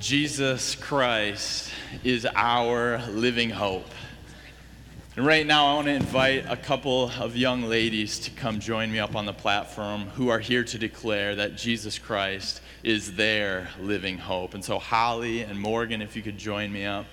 Jesus 0.00 0.76
Christ 0.76 1.70
is 2.04 2.26
our 2.34 3.02
living 3.08 3.50
hope. 3.50 3.84
And 5.14 5.26
right 5.26 5.46
now, 5.46 5.66
I 5.66 5.74
want 5.74 5.88
to 5.88 5.92
invite 5.92 6.46
a 6.48 6.56
couple 6.56 7.10
of 7.18 7.36
young 7.36 7.64
ladies 7.64 8.18
to 8.20 8.30
come 8.30 8.60
join 8.60 8.90
me 8.90 8.98
up 8.98 9.14
on 9.14 9.26
the 9.26 9.34
platform 9.34 10.06
who 10.14 10.30
are 10.30 10.38
here 10.38 10.64
to 10.64 10.78
declare 10.78 11.34
that 11.34 11.54
Jesus 11.54 11.98
Christ 11.98 12.62
is 12.82 13.14
their 13.14 13.68
living 13.78 14.16
hope. 14.16 14.54
And 14.54 14.64
so, 14.64 14.78
Holly 14.78 15.42
and 15.42 15.60
Morgan, 15.60 16.00
if 16.00 16.16
you 16.16 16.22
could 16.22 16.38
join 16.38 16.72
me 16.72 16.86
up 16.86 17.04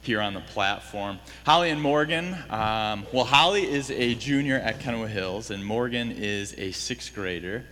here 0.00 0.20
on 0.20 0.34
the 0.34 0.40
platform. 0.40 1.20
Holly 1.46 1.70
and 1.70 1.80
Morgan, 1.80 2.34
um, 2.50 3.06
well, 3.12 3.24
Holly 3.24 3.70
is 3.70 3.88
a 3.92 4.16
junior 4.16 4.56
at 4.56 4.80
Kenowa 4.80 5.06
Hills, 5.06 5.52
and 5.52 5.64
Morgan 5.64 6.10
is 6.10 6.56
a 6.58 6.72
sixth 6.72 7.14
grader 7.14 7.62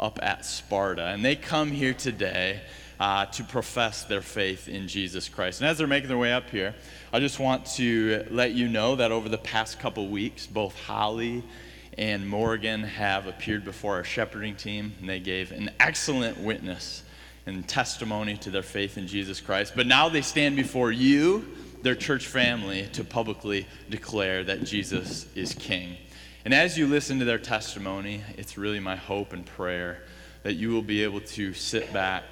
up 0.00 0.18
at 0.20 0.44
Sparta. 0.44 1.04
And 1.04 1.24
they 1.24 1.36
come 1.36 1.70
here 1.70 1.94
today 1.94 2.62
uh, 2.98 3.26
to 3.26 3.44
profess 3.44 4.04
their 4.04 4.20
faith 4.20 4.68
in 4.68 4.88
Jesus 4.88 5.28
Christ. 5.28 5.60
And 5.60 5.68
as 5.68 5.78
they're 5.78 5.86
making 5.86 6.08
their 6.08 6.18
way 6.18 6.32
up 6.32 6.50
here, 6.50 6.74
I 7.12 7.20
just 7.20 7.38
want 7.38 7.66
to 7.76 8.26
let 8.30 8.52
you 8.52 8.68
know 8.68 8.96
that 8.96 9.12
over 9.12 9.28
the 9.28 9.38
past 9.38 9.78
couple 9.78 10.08
weeks, 10.08 10.46
both 10.46 10.78
Holly 10.84 11.44
and 11.98 12.28
Morgan 12.28 12.82
have 12.82 13.26
appeared 13.26 13.64
before 13.64 13.94
our 13.96 14.04
shepherding 14.04 14.54
team, 14.54 14.94
and 15.00 15.08
they 15.08 15.20
gave 15.20 15.52
an 15.52 15.70
excellent 15.80 16.38
witness 16.38 17.02
and 17.46 17.66
testimony 17.66 18.36
to 18.38 18.50
their 18.50 18.62
faith 18.62 18.98
in 18.98 19.06
Jesus 19.06 19.40
Christ. 19.40 19.74
But 19.76 19.86
now 19.86 20.08
they 20.08 20.22
stand 20.22 20.56
before 20.56 20.90
you, 20.90 21.46
their 21.82 21.94
church 21.94 22.26
family, 22.26 22.88
to 22.92 23.04
publicly 23.04 23.66
declare 23.88 24.42
that 24.44 24.64
Jesus 24.64 25.26
is 25.34 25.54
King. 25.54 25.96
And 26.44 26.52
as 26.52 26.76
you 26.76 26.86
listen 26.86 27.18
to 27.20 27.24
their 27.24 27.38
testimony, 27.38 28.22
it's 28.36 28.58
really 28.58 28.80
my 28.80 28.96
hope 28.96 29.32
and 29.32 29.44
prayer 29.44 30.02
that 30.42 30.54
you 30.54 30.70
will 30.70 30.82
be 30.82 31.02
able 31.02 31.20
to 31.20 31.52
sit 31.54 31.92
back 31.92 32.24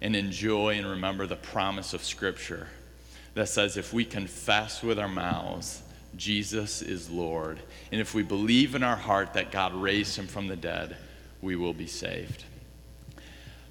and 0.00 0.16
enjoy 0.16 0.76
and 0.76 0.86
remember 0.86 1.26
the 1.26 1.36
promise 1.36 1.92
of 1.94 2.02
Scripture 2.02 2.68
that 3.34 3.48
says 3.48 3.76
if 3.76 3.92
we 3.92 4.04
confess 4.04 4.82
with 4.82 4.98
our 4.98 5.08
mouths, 5.08 5.82
Jesus 6.16 6.82
is 6.82 7.08
Lord, 7.08 7.60
and 7.92 8.00
if 8.00 8.14
we 8.14 8.22
believe 8.22 8.74
in 8.74 8.82
our 8.82 8.96
heart 8.96 9.34
that 9.34 9.52
God 9.52 9.74
raised 9.74 10.16
him 10.16 10.26
from 10.26 10.48
the 10.48 10.56
dead, 10.56 10.96
we 11.40 11.56
will 11.56 11.72
be 11.72 11.86
saved. 11.86 12.44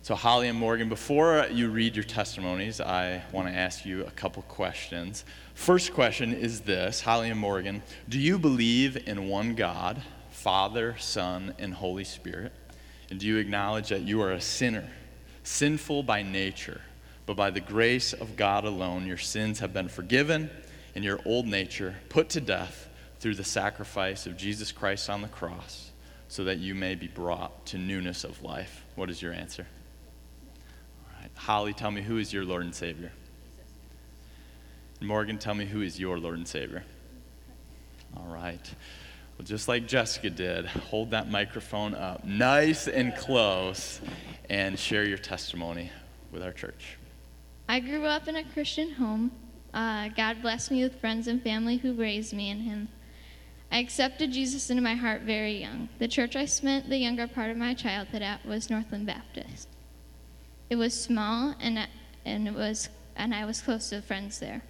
So, 0.02 0.16
Holly 0.16 0.48
and 0.48 0.58
Morgan, 0.58 0.88
before 0.88 1.45
you 1.52 1.70
read 1.70 1.95
your 1.95 2.06
testimonies, 2.06 2.80
I 2.80 3.22
want 3.34 3.50
to 3.50 3.54
ask 3.54 3.86
you 3.86 4.06
a 4.06 4.11
couple 4.11 4.42
questions. 4.44 5.26
First 5.54 5.94
question 5.94 6.34
is 6.34 6.61
this 6.61 7.02
Holly 7.02 7.30
and 7.30 7.39
Morgan, 7.39 7.84
do 8.08 8.17
you 8.17 8.39
believe 8.39 9.08
in 9.08 9.28
one 9.28 9.56
God, 9.56 10.02
Father, 10.32 10.95
Son, 10.98 11.54
and 11.59 11.73
Holy 11.73 12.06
Spirit? 12.06 12.54
And 13.09 13.20
do 13.20 13.28
you 13.28 13.38
acknowledge 13.38 13.89
that 13.89 14.02
you 14.02 14.22
are 14.22 14.32
a 14.32 14.42
sinner 14.42 14.89
sinful 15.50 16.03
by 16.03 16.22
nature, 16.22 16.81
but 17.25 17.36
by 17.36 17.50
the 17.50 17.59
grace 17.59 18.14
of 18.14 18.36
God 18.36 18.66
alone, 18.66 19.08
your 19.08 19.17
sins 19.17 19.59
have 19.59 19.73
been 19.73 19.89
forgiven 19.89 20.50
and 20.95 21.03
your 21.03 21.19
old 21.25 21.47
nature 21.47 21.95
put 22.09 22.30
to 22.30 22.42
death 22.42 22.88
through 23.19 23.36
the 23.36 23.44
sacrifice 23.44 24.25
of 24.25 24.38
Jesus 24.38 24.72
Christ 24.72 25.09
on 25.09 25.22
the 25.22 25.27
cross, 25.27 25.92
so 26.27 26.44
that 26.45 26.59
you 26.59 26.75
may 26.75 26.95
be 26.95 27.08
brought 27.08 27.66
to 27.67 27.77
newness 27.77 28.23
of 28.23 28.42
life. 28.44 28.86
What 28.95 29.09
is 29.09 29.22
your 29.22 29.33
answer? 29.33 29.66
All 31.03 31.22
right. 31.22 31.31
Holly, 31.36 31.73
tell 31.73 31.92
me 31.92 32.02
who 32.02 32.17
is 32.17 32.31
your 32.31 32.45
Lord 32.45 32.64
and 32.64 32.73
Savior? 32.73 33.11
Morgan, 35.02 35.38
tell 35.38 35.55
me 35.55 35.66
who 35.66 35.81
is 35.81 36.00
your 36.00 36.20
Lord 36.20 36.38
and 36.38 36.47
Savior? 36.47 36.83
All 38.16 38.27
right. 38.31 38.73
Well, 39.40 39.45
just 39.45 39.70
like 39.70 39.88
Jessica 39.88 40.30
did, 40.30 40.66
hold 40.66 41.12
that 41.12 41.32
microphone 41.32 41.95
up 41.95 42.26
nice 42.26 42.90
and 42.90 43.16
close 43.16 44.02
and 44.50 44.78
share 44.78 45.06
your 45.06 45.18
testimony 45.18 45.94
with 46.30 46.44
our 46.44 46.52
church. 46.52 46.98
I 47.70 47.80
grew 47.80 48.04
up 48.04 48.28
in 48.28 48.36
a 48.36 48.44
Christian 48.44 48.92
home. 48.92 49.32
Uh, 49.73 50.10
God 50.10 50.42
blessed 50.42 50.72
me 50.72 50.84
with 50.84 51.00
friends 51.00 51.30
and 51.30 51.42
family 51.42 51.78
who 51.78 51.94
raised 51.94 52.34
me 52.34 52.50
in 52.50 52.60
Him. 52.60 52.90
I 53.72 53.78
accepted 53.78 54.34
Jesus 54.34 54.70
into 54.70 54.83
my 54.83 54.95
heart 54.95 55.22
very 55.22 55.61
young. 55.61 55.88
The 56.00 56.10
church 56.10 56.36
I 56.36 56.44
spent 56.44 56.89
the 56.89 56.98
younger 56.98 57.26
part 57.26 57.50
of 57.50 57.56
my 57.56 57.73
childhood 57.73 58.21
at 58.21 58.45
was 58.45 58.70
Northland 58.70 59.06
Baptist. 59.06 59.70
It 60.70 60.76
was 60.76 60.94
small, 61.02 61.56
and 61.61 61.88
and 62.26 62.45
it 62.45 62.54
was 62.54 62.89
and 63.16 63.33
I 63.33 63.45
was 63.45 63.61
close 63.61 63.89
to 63.92 64.02
friends 64.02 64.39
there. 64.39 64.64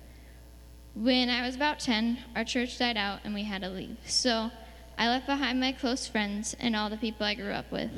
When 1.00 1.30
I 1.30 1.46
was 1.46 1.56
about 1.56 1.80
10, 1.80 2.20
our 2.36 2.44
church 2.44 2.78
died 2.78 2.98
out 2.98 3.22
and 3.24 3.34
we 3.34 3.44
had 3.44 3.62
to 3.62 3.70
leave. 3.70 3.98
So 4.06 4.52
I 4.98 5.08
left 5.08 5.26
behind 5.26 5.60
my 5.60 5.72
close 5.72 6.08
friends 6.08 6.56
and 6.60 6.76
all 6.76 6.90
the 6.90 6.98
people 6.98 7.26
I 7.26 7.36
grew 7.36 7.52
up 7.52 7.72
with 7.72 7.92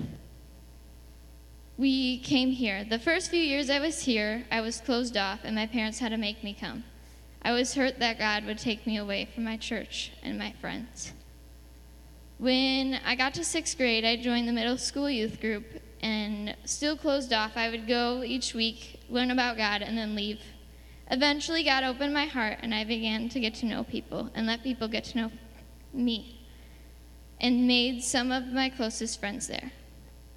we 1.81 2.19
came 2.19 2.51
here. 2.51 2.83
The 2.83 2.99
first 2.99 3.31
few 3.31 3.39
years 3.41 3.71
I 3.71 3.79
was 3.79 4.03
here, 4.03 4.45
I 4.51 4.61
was 4.61 4.81
closed 4.81 5.17
off, 5.17 5.39
and 5.43 5.55
my 5.55 5.65
parents 5.65 5.97
had 5.97 6.11
to 6.11 6.17
make 6.17 6.43
me 6.43 6.53
come. 6.53 6.83
I 7.41 7.53
was 7.53 7.73
hurt 7.73 7.97
that 7.97 8.19
God 8.19 8.45
would 8.45 8.59
take 8.59 8.85
me 8.85 8.97
away 8.97 9.27
from 9.33 9.45
my 9.45 9.57
church 9.57 10.11
and 10.21 10.37
my 10.37 10.53
friends. 10.61 11.11
When 12.37 12.99
I 13.03 13.15
got 13.15 13.33
to 13.33 13.43
sixth 13.43 13.77
grade, 13.77 14.05
I 14.05 14.15
joined 14.15 14.47
the 14.47 14.53
middle 14.53 14.77
school 14.77 15.09
youth 15.09 15.41
group, 15.41 15.65
and 16.03 16.55
still 16.65 16.95
closed 16.95 17.33
off, 17.33 17.53
I 17.55 17.71
would 17.71 17.87
go 17.87 18.21
each 18.21 18.53
week, 18.53 18.99
learn 19.09 19.31
about 19.31 19.57
God, 19.57 19.81
and 19.81 19.97
then 19.97 20.13
leave. 20.13 20.39
Eventually, 21.11 21.63
God 21.63 21.83
opened 21.83 22.13
my 22.13 22.25
heart, 22.25 22.59
and 22.61 22.73
I 22.73 22.85
began 22.85 23.27
to 23.29 23.39
get 23.41 23.53
to 23.55 23.65
know 23.65 23.83
people 23.83 24.29
and 24.33 24.47
let 24.47 24.63
people 24.63 24.87
get 24.87 25.03
to 25.05 25.17
know 25.17 25.31
me, 25.93 26.39
and 27.41 27.67
made 27.67 28.01
some 28.01 28.31
of 28.31 28.47
my 28.47 28.69
closest 28.69 29.19
friends 29.19 29.47
there. 29.47 29.73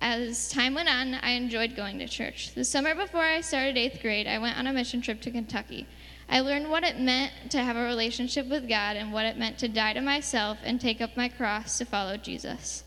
As 0.01 0.49
time 0.49 0.75
went 0.75 0.89
on, 0.89 1.15
I 1.15 1.31
enjoyed 1.31 1.77
going 1.77 2.01
to 2.01 2.09
church. 2.09 2.55
The 2.55 2.65
summer 2.65 2.93
before 2.93 3.23
I 3.23 3.41
started 3.41 3.77
eighth 3.77 4.03
grade, 4.03 4.27
I 4.27 4.41
went 4.41 4.59
on 4.59 4.67
a 4.67 4.73
mission 4.73 5.01
trip 5.01 5.21
to 5.23 5.31
Kentucky. 5.31 5.87
I 6.29 6.41
learned 6.41 6.69
what 6.69 6.83
it 6.83 6.99
meant 6.99 7.33
to 7.51 7.59
have 7.59 7.77
a 7.77 7.85
relationship 7.85 8.49
with 8.49 8.69
God 8.69 8.97
and 8.97 9.13
what 9.13 9.27
it 9.27 9.39
meant 9.39 9.59
to 9.59 9.69
die 9.69 9.93
to 9.93 10.01
myself 10.01 10.59
and 10.65 10.81
take 10.81 11.01
up 11.01 11.17
my 11.17 11.29
cross 11.29 11.79
to 11.79 11.85
follow 11.85 12.17
Jesus. 12.17 12.83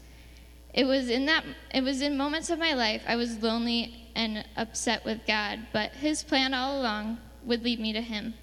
It 0.73 0.85
was 0.85 1.09
in 1.09 1.25
that 1.27 1.45
it 1.73 1.83
was 1.83 2.01
in 2.01 2.17
moments 2.17 2.49
of 2.49 2.59
my 2.59 2.73
life 2.73 3.03
I 3.07 3.15
was 3.15 3.41
lonely 3.41 4.09
and 4.13 4.45
upset 4.57 5.05
with 5.05 5.25
God, 5.25 5.67
but 5.71 5.91
his 5.91 6.21
plan 6.21 6.53
all 6.53 6.81
along 6.81 7.19
would 7.47 7.63
lead 7.63 7.79
me 7.79 7.93
to 7.93 8.01
him. 8.01 8.33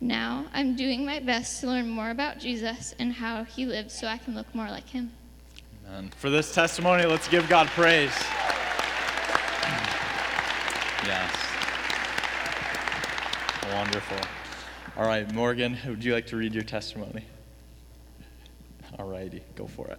Now 0.00 0.46
I'm 0.54 0.74
doing 0.76 1.04
my 1.04 1.20
best 1.20 1.60
to 1.60 1.66
learn 1.66 1.88
more 1.88 2.10
about 2.10 2.38
Jesus 2.38 2.94
and 2.98 3.12
how 3.12 3.44
he 3.44 3.66
lives 3.66 3.92
so 3.92 4.06
I 4.06 4.16
can 4.16 4.34
look 4.34 4.52
more 4.54 4.68
like 4.68 4.88
him. 4.88 5.12
And 5.86 6.14
for 6.14 6.30
this 6.30 6.54
testimony, 6.54 7.04
let's 7.04 7.28
give 7.28 7.48
God 7.48 7.66
praise. 7.68 8.14
Yes. 11.04 11.34
Wonderful. 13.72 14.18
All 14.96 15.06
right, 15.06 15.30
Morgan, 15.32 15.76
would 15.86 16.04
you 16.04 16.14
like 16.14 16.26
to 16.28 16.36
read 16.36 16.54
your 16.54 16.62
testimony? 16.62 17.24
All 18.98 19.08
righty, 19.08 19.42
go 19.56 19.66
for 19.66 19.88
it. 19.88 19.98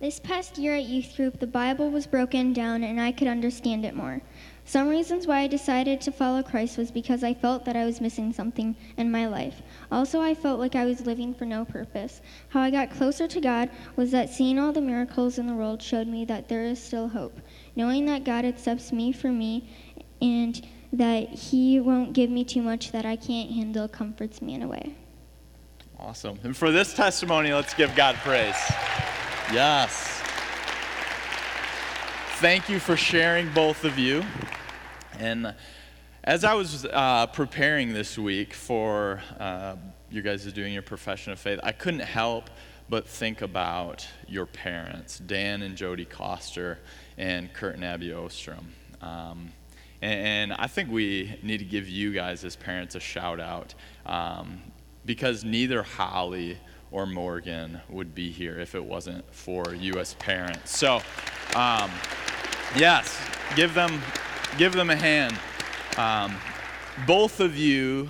This 0.00 0.18
past 0.18 0.56
year 0.56 0.74
at 0.74 0.84
youth 0.84 1.14
group, 1.16 1.40
the 1.40 1.46
Bible 1.46 1.90
was 1.90 2.06
broken 2.06 2.54
down 2.54 2.82
and 2.82 3.00
I 3.00 3.12
could 3.12 3.28
understand 3.28 3.84
it 3.84 3.94
more. 3.94 4.19
Some 4.64 4.88
reasons 4.88 5.26
why 5.26 5.40
I 5.40 5.46
decided 5.48 6.00
to 6.02 6.12
follow 6.12 6.42
Christ 6.42 6.78
was 6.78 6.92
because 6.92 7.24
I 7.24 7.34
felt 7.34 7.64
that 7.64 7.74
I 7.74 7.84
was 7.84 8.00
missing 8.00 8.32
something 8.32 8.76
in 8.96 9.10
my 9.10 9.26
life. 9.26 9.62
Also, 9.90 10.20
I 10.20 10.34
felt 10.34 10.60
like 10.60 10.76
I 10.76 10.84
was 10.84 11.06
living 11.06 11.34
for 11.34 11.44
no 11.44 11.64
purpose. 11.64 12.20
How 12.50 12.60
I 12.60 12.70
got 12.70 12.90
closer 12.90 13.26
to 13.26 13.40
God 13.40 13.70
was 13.96 14.12
that 14.12 14.30
seeing 14.30 14.58
all 14.58 14.72
the 14.72 14.80
miracles 14.80 15.38
in 15.38 15.46
the 15.46 15.54
world 15.54 15.82
showed 15.82 16.06
me 16.06 16.24
that 16.26 16.48
there 16.48 16.62
is 16.62 16.80
still 16.80 17.08
hope. 17.08 17.40
Knowing 17.74 18.06
that 18.06 18.22
God 18.22 18.44
accepts 18.44 18.92
me 18.92 19.10
for 19.10 19.32
me 19.32 19.68
and 20.22 20.64
that 20.92 21.28
He 21.30 21.80
won't 21.80 22.12
give 22.12 22.30
me 22.30 22.44
too 22.44 22.62
much 22.62 22.92
that 22.92 23.04
I 23.04 23.16
can't 23.16 23.50
handle 23.50 23.88
comforts 23.88 24.40
me 24.40 24.54
in 24.54 24.62
a 24.62 24.68
way. 24.68 24.94
Awesome. 25.98 26.38
And 26.44 26.56
for 26.56 26.70
this 26.70 26.94
testimony, 26.94 27.52
let's 27.52 27.74
give 27.74 27.94
God 27.94 28.14
praise. 28.16 28.56
Yes. 29.52 30.19
Thank 32.40 32.70
you 32.70 32.78
for 32.78 32.96
sharing, 32.96 33.52
both 33.52 33.84
of 33.84 33.98
you. 33.98 34.24
And 35.18 35.54
as 36.24 36.42
I 36.42 36.54
was 36.54 36.86
uh, 36.86 37.26
preparing 37.26 37.92
this 37.92 38.16
week 38.16 38.54
for 38.54 39.20
uh, 39.38 39.76
you 40.10 40.22
guys 40.22 40.50
doing 40.50 40.72
your 40.72 40.80
profession 40.80 41.34
of 41.34 41.38
faith, 41.38 41.60
I 41.62 41.72
couldn't 41.72 42.00
help 42.00 42.48
but 42.88 43.06
think 43.06 43.42
about 43.42 44.08
your 44.26 44.46
parents, 44.46 45.18
Dan 45.18 45.60
and 45.60 45.76
Jody 45.76 46.06
Coster, 46.06 46.78
and 47.18 47.52
Kurt 47.52 47.74
and 47.74 47.84
Abby 47.84 48.10
Ostrom. 48.14 48.72
Um, 49.02 49.52
and, 50.00 50.50
and, 50.50 50.52
I 50.54 50.66
think 50.66 50.90
we 50.90 51.38
need 51.42 51.58
to 51.58 51.66
give 51.66 51.90
you 51.90 52.10
guys 52.10 52.42
as 52.42 52.56
parents 52.56 52.94
a 52.94 53.00
shout 53.00 53.38
out 53.38 53.74
um, 54.06 54.62
because 55.04 55.44
neither 55.44 55.82
Holly 55.82 56.56
or 56.90 57.04
Morgan 57.04 57.80
would 57.90 58.14
be 58.14 58.30
here 58.30 58.58
if 58.58 58.74
it 58.74 58.82
wasn't 58.82 59.26
for 59.30 59.74
you 59.74 59.98
as 59.98 60.14
parents. 60.14 60.76
So, 60.76 61.02
um, 61.54 61.90
yes, 62.76 63.20
give 63.56 63.74
them 63.74 64.00
give 64.58 64.72
them 64.72 64.90
a 64.90 64.96
hand. 64.96 65.38
Um, 65.96 66.36
both 67.06 67.40
of 67.40 67.56
you 67.56 68.08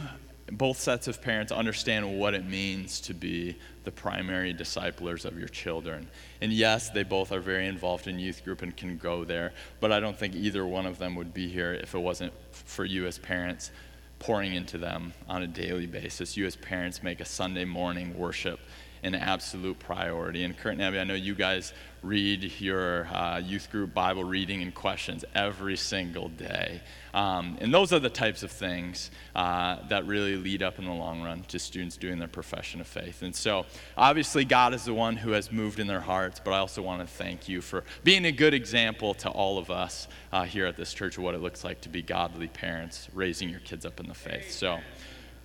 both 0.53 0.79
sets 0.79 1.07
of 1.07 1.23
parents 1.23 1.53
understand 1.53 2.19
what 2.19 2.35
it 2.35 2.45
means 2.45 3.01
to 3.01 3.15
be 3.15 3.57
the 3.85 3.93
primary 3.93 4.53
disciplers 4.53 5.25
of 5.25 5.39
your 5.39 5.49
children. 5.49 6.09
And 6.41 6.53
yes, 6.53 6.91
they 6.91 7.05
both 7.05 7.31
are 7.33 7.41
very 7.41 7.67
involved 7.67 8.09
in 8.09 8.19
youth 8.19 8.45
group 8.45 8.63
and 8.63 8.77
can 8.77 8.97
go 8.97 9.25
there, 9.25 9.53
but 9.79 9.93
I 9.93 10.01
don't 10.01 10.19
think 10.19 10.35
either 10.35 10.67
one 10.67 10.87
of 10.87 10.99
them 10.99 11.15
would 11.15 11.33
be 11.33 11.49
here 11.49 11.73
if 11.75 11.95
it 11.95 11.99
wasn't 11.99 12.33
for 12.53 12.85
you 12.85 13.07
as 13.07 13.17
parents 13.17 13.71
pouring 14.19 14.55
into 14.55 14.77
them 14.77 15.13
on 15.29 15.43
a 15.43 15.47
daily 15.47 15.87
basis. 15.87 16.37
You 16.37 16.47
as 16.47 16.57
parents 16.57 17.03
make 17.03 17.21
a 17.21 17.25
Sunday 17.25 17.65
morning 17.65 18.19
worship 18.19 18.61
an 19.03 19.15
absolute 19.15 19.79
priority. 19.79 20.45
And 20.45 20.57
Kurt 20.57 20.73
and 20.73 20.83
Abby, 20.83 20.99
I 20.99 21.05
know 21.05 21.15
you 21.15 21.35
guys 21.35 21.73
read 22.03 22.51
your 22.59 23.07
uh, 23.07 23.39
youth 23.39 23.71
group 23.71 23.93
Bible 23.93 24.25
reading 24.25 24.63
and 24.63 24.75
questions 24.75 25.25
every 25.35 25.77
single 25.77 26.29
day. 26.29 26.81
Um, 27.13 27.59
and 27.61 27.75
those 27.75 27.93
are 27.93 27.99
the 27.99 28.11
types 28.11 28.43
of 28.43 28.51
things 28.51 29.11
uh, 29.35 29.79
that 29.89 30.07
really 30.07 30.37
lead 30.37 30.63
up 30.63 30.79
in 30.79 30.85
the 30.85 30.93
long 30.93 31.23
run 31.23 31.43
to 31.49 31.59
students 31.59 31.97
doing 31.97 32.19
their 32.19 32.29
profession 32.29 32.81
of 32.81 32.87
faith. 32.87 33.23
And 33.23 33.35
so, 33.35 33.67
obviously, 33.97 34.45
God 34.45 34.75
is 34.75 34.85
the 34.85 34.95
one 34.95 35.17
who 35.17 35.33
has 35.33 35.51
moved 35.51 35.79
in 35.81 35.87
their 35.87 36.01
hearts, 36.01 36.41
but 36.43 36.53
I 36.53 36.59
also 36.59 36.83
want 36.83 37.01
to 37.01 37.07
thank 37.07 37.49
you 37.49 37.61
for 37.61 37.85
being 38.05 38.25
a 38.27 38.33
good 38.33 38.55
example 38.55 39.15
to 39.15 39.29
all 39.29 39.59
of 39.59 39.71
us 39.71 40.09
uh, 40.33 40.45
here 40.45 40.67
at 40.67 40.77
this 40.77 40.95
church 40.95 41.19
of 41.19 41.25
what 41.25 41.35
it 41.35 41.43
looks 41.43 41.65
like 41.65 41.81
to 41.83 41.89
be 41.89 42.03
godly 42.03 42.49
parents 42.49 43.09
raising 43.13 43.49
your 43.49 43.61
kids 43.61 43.85
up 43.85 43.99
in 44.01 44.07
the 44.07 44.15
faith. 44.15 44.53
So, 44.53 44.79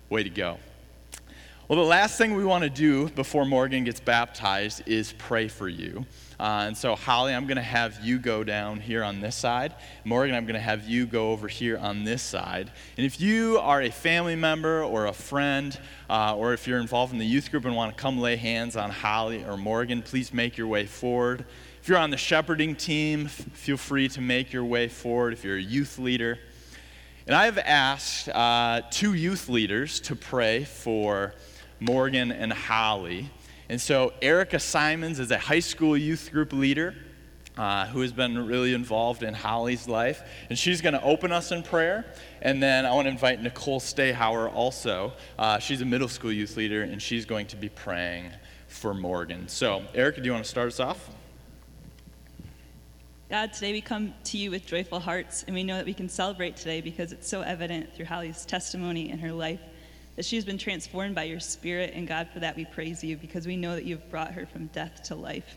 way 0.08 0.22
to 0.22 0.30
go. 0.30 0.58
Well, 1.68 1.80
the 1.80 1.84
last 1.84 2.16
thing 2.16 2.36
we 2.36 2.44
want 2.44 2.62
to 2.62 2.70
do 2.70 3.08
before 3.08 3.44
Morgan 3.44 3.82
gets 3.82 3.98
baptized 3.98 4.84
is 4.86 5.12
pray 5.14 5.48
for 5.48 5.68
you. 5.68 6.06
Uh, 6.38 6.66
and 6.68 6.76
so, 6.76 6.94
Holly, 6.94 7.34
I'm 7.34 7.48
going 7.48 7.56
to 7.56 7.62
have 7.62 7.98
you 8.04 8.20
go 8.20 8.44
down 8.44 8.78
here 8.78 9.02
on 9.02 9.20
this 9.20 9.34
side. 9.34 9.74
Morgan, 10.04 10.36
I'm 10.36 10.44
going 10.44 10.54
to 10.54 10.60
have 10.60 10.88
you 10.88 11.06
go 11.06 11.32
over 11.32 11.48
here 11.48 11.76
on 11.76 12.04
this 12.04 12.22
side. 12.22 12.70
And 12.96 13.04
if 13.04 13.20
you 13.20 13.58
are 13.58 13.82
a 13.82 13.90
family 13.90 14.36
member 14.36 14.84
or 14.84 15.06
a 15.06 15.12
friend, 15.12 15.76
uh, 16.08 16.36
or 16.36 16.52
if 16.52 16.68
you're 16.68 16.78
involved 16.78 17.12
in 17.12 17.18
the 17.18 17.26
youth 17.26 17.50
group 17.50 17.64
and 17.64 17.74
want 17.74 17.96
to 17.96 18.00
come 18.00 18.20
lay 18.20 18.36
hands 18.36 18.76
on 18.76 18.90
Holly 18.90 19.44
or 19.44 19.56
Morgan, 19.56 20.02
please 20.02 20.32
make 20.32 20.56
your 20.56 20.68
way 20.68 20.86
forward. 20.86 21.44
If 21.82 21.88
you're 21.88 21.98
on 21.98 22.10
the 22.10 22.16
shepherding 22.16 22.76
team, 22.76 23.26
f- 23.26 23.32
feel 23.32 23.76
free 23.76 24.08
to 24.10 24.20
make 24.20 24.52
your 24.52 24.64
way 24.64 24.86
forward 24.86 25.32
if 25.32 25.42
you're 25.42 25.56
a 25.56 25.60
youth 25.60 25.98
leader. 25.98 26.38
And 27.26 27.34
I 27.34 27.46
have 27.46 27.58
asked 27.58 28.28
uh, 28.28 28.82
two 28.92 29.14
youth 29.14 29.48
leaders 29.48 29.98
to 30.02 30.14
pray 30.14 30.62
for 30.62 31.34
Morgan, 31.80 32.32
and 32.32 32.52
Holly. 32.52 33.30
And 33.68 33.80
so 33.80 34.12
Erica 34.22 34.58
Simons 34.58 35.18
is 35.18 35.30
a 35.30 35.38
high 35.38 35.60
school 35.60 35.96
youth 35.96 36.30
group 36.32 36.52
leader 36.52 36.94
uh, 37.56 37.86
who 37.86 38.00
has 38.00 38.12
been 38.12 38.46
really 38.46 38.74
involved 38.74 39.22
in 39.22 39.34
Holly's 39.34 39.88
life. 39.88 40.22
And 40.50 40.58
she's 40.58 40.80
going 40.80 40.92
to 40.92 41.02
open 41.02 41.32
us 41.32 41.52
in 41.52 41.62
prayer. 41.62 42.04
And 42.42 42.62
then 42.62 42.86
I 42.86 42.92
want 42.92 43.06
to 43.06 43.10
invite 43.10 43.42
Nicole 43.42 43.80
Stayhauer 43.80 44.52
also. 44.52 45.12
Uh, 45.38 45.58
she's 45.58 45.80
a 45.80 45.84
middle 45.86 46.08
school 46.08 46.32
youth 46.32 46.56
leader, 46.56 46.82
and 46.82 47.00
she's 47.00 47.24
going 47.24 47.46
to 47.48 47.56
be 47.56 47.68
praying 47.68 48.30
for 48.68 48.94
Morgan. 48.94 49.48
So, 49.48 49.82
Erica, 49.94 50.20
do 50.20 50.26
you 50.26 50.32
want 50.32 50.44
to 50.44 50.50
start 50.50 50.68
us 50.68 50.80
off? 50.80 51.10
God, 53.28 53.52
today 53.52 53.72
we 53.72 53.80
come 53.80 54.14
to 54.24 54.38
you 54.38 54.52
with 54.52 54.66
joyful 54.66 55.00
hearts, 55.00 55.42
and 55.44 55.54
we 55.54 55.64
know 55.64 55.76
that 55.76 55.86
we 55.86 55.94
can 55.94 56.08
celebrate 56.08 56.56
today 56.56 56.80
because 56.80 57.10
it's 57.10 57.28
so 57.28 57.40
evident 57.40 57.92
through 57.94 58.04
Holly's 58.04 58.44
testimony 58.44 59.10
and 59.10 59.20
her 59.20 59.32
life 59.32 59.60
that 60.16 60.24
she 60.24 60.36
has 60.36 60.44
been 60.44 60.58
transformed 60.58 61.14
by 61.14 61.24
your 61.24 61.40
spirit. 61.40 61.92
And 61.94 62.08
God, 62.08 62.28
for 62.32 62.40
that 62.40 62.56
we 62.56 62.64
praise 62.64 63.04
you 63.04 63.16
because 63.16 63.46
we 63.46 63.56
know 63.56 63.74
that 63.74 63.84
you've 63.84 64.10
brought 64.10 64.32
her 64.32 64.46
from 64.46 64.66
death 64.68 65.02
to 65.04 65.14
life. 65.14 65.56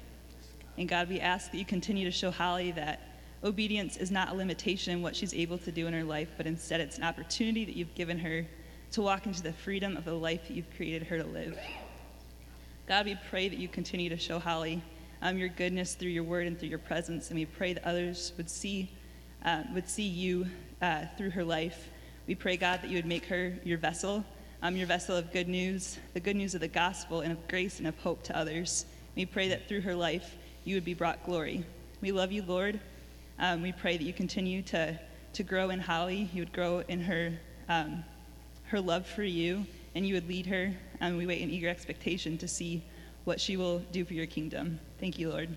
And 0.77 0.87
God, 0.87 1.09
we 1.09 1.19
ask 1.19 1.51
that 1.51 1.57
you 1.57 1.65
continue 1.65 2.05
to 2.05 2.11
show 2.11 2.31
Holly 2.31 2.71
that 2.71 3.01
obedience 3.43 3.97
is 3.97 4.11
not 4.11 4.29
a 4.29 4.33
limitation 4.33 4.93
in 4.93 5.01
what 5.01 5.15
she's 5.15 5.33
able 5.33 5.57
to 5.59 5.71
do 5.71 5.87
in 5.87 5.93
her 5.93 6.03
life, 6.03 6.29
but 6.37 6.45
instead 6.45 6.81
it's 6.81 6.97
an 6.97 7.03
opportunity 7.03 7.65
that 7.65 7.75
you've 7.75 7.95
given 7.95 8.19
her 8.19 8.45
to 8.91 9.01
walk 9.01 9.25
into 9.25 9.41
the 9.41 9.53
freedom 9.53 9.95
of 9.95 10.05
the 10.05 10.13
life 10.13 10.47
that 10.47 10.55
you've 10.55 10.73
created 10.75 11.07
her 11.07 11.17
to 11.17 11.25
live. 11.25 11.57
God, 12.87 13.05
we 13.05 13.17
pray 13.29 13.47
that 13.47 13.59
you 13.59 13.67
continue 13.67 14.09
to 14.09 14.17
show 14.17 14.39
Holly 14.39 14.81
um, 15.21 15.37
your 15.37 15.49
goodness 15.49 15.95
through 15.95 16.09
your 16.09 16.23
word 16.23 16.47
and 16.47 16.59
through 16.59 16.69
your 16.69 16.79
presence, 16.79 17.29
and 17.29 17.37
we 17.37 17.45
pray 17.45 17.73
that 17.73 17.85
others 17.85 18.33
would 18.37 18.49
see, 18.49 18.91
uh, 19.45 19.63
would 19.73 19.87
see 19.87 20.07
you 20.07 20.47
uh, 20.81 21.05
through 21.17 21.29
her 21.29 21.43
life. 21.43 21.89
We 22.25 22.35
pray, 22.35 22.57
God, 22.57 22.81
that 22.81 22.89
you 22.89 22.97
would 22.97 23.05
make 23.05 23.25
her 23.25 23.53
your 23.63 23.77
vessel 23.77 24.25
I'm 24.61 24.75
your 24.75 24.87
vessel 24.87 25.15
of 25.15 25.31
good 25.31 25.47
news, 25.47 25.97
the 26.13 26.19
good 26.19 26.35
news 26.35 26.53
of 26.53 26.59
the 26.59 26.67
gospel, 26.67 27.21
and 27.21 27.31
of 27.31 27.47
grace 27.47 27.79
and 27.79 27.87
of 27.87 27.97
hope 27.99 28.23
to 28.23 28.37
others. 28.37 28.85
We 29.15 29.25
pray 29.25 29.47
that 29.47 29.69
through 29.69 29.79
her 29.81 29.95
life, 29.95 30.35
you 30.65 30.75
would 30.75 30.83
be 30.83 30.93
brought 30.93 31.25
glory. 31.25 31.63
We 32.01 32.11
love 32.11 32.33
you, 32.33 32.43
Lord. 32.43 32.77
Um, 33.39 33.61
we 33.61 33.71
pray 33.71 33.95
that 33.95 34.03
you 34.03 34.11
continue 34.11 34.61
to, 34.63 34.99
to 35.31 35.43
grow 35.43 35.69
in 35.69 35.79
Holly. 35.79 36.29
You 36.33 36.41
would 36.41 36.51
grow 36.51 36.83
in 36.89 36.99
her, 36.99 37.39
um, 37.69 38.03
her 38.65 38.81
love 38.81 39.07
for 39.07 39.23
you, 39.23 39.65
and 39.95 40.05
you 40.05 40.15
would 40.15 40.27
lead 40.27 40.45
her. 40.47 40.73
And 40.99 41.17
we 41.17 41.25
wait 41.25 41.39
in 41.39 41.49
eager 41.49 41.69
expectation 41.69 42.37
to 42.39 42.47
see 42.49 42.83
what 43.23 43.39
she 43.39 43.55
will 43.55 43.79
do 43.93 44.03
for 44.03 44.13
your 44.13 44.25
kingdom. 44.25 44.81
Thank 44.99 45.17
you, 45.17 45.29
Lord. 45.29 45.55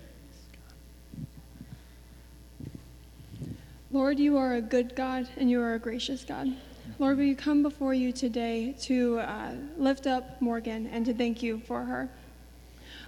Lord, 3.91 4.17
you 4.17 4.37
are 4.37 4.53
a 4.53 4.61
good 4.61 4.95
God, 4.95 5.27
and 5.35 5.51
you 5.51 5.59
are 5.59 5.73
a 5.73 5.79
gracious 5.79 6.23
God. 6.23 6.55
Lord, 7.03 7.17
we 7.17 7.35
come 7.35 7.63
before 7.63 7.93
you 7.93 8.13
today 8.13 8.73
to 8.83 9.19
uh, 9.19 9.51
lift 9.77 10.07
up 10.07 10.41
Morgan 10.41 10.87
and 10.87 11.05
to 11.05 11.13
thank 11.13 11.43
you 11.43 11.59
for 11.59 11.83
her. 11.83 12.09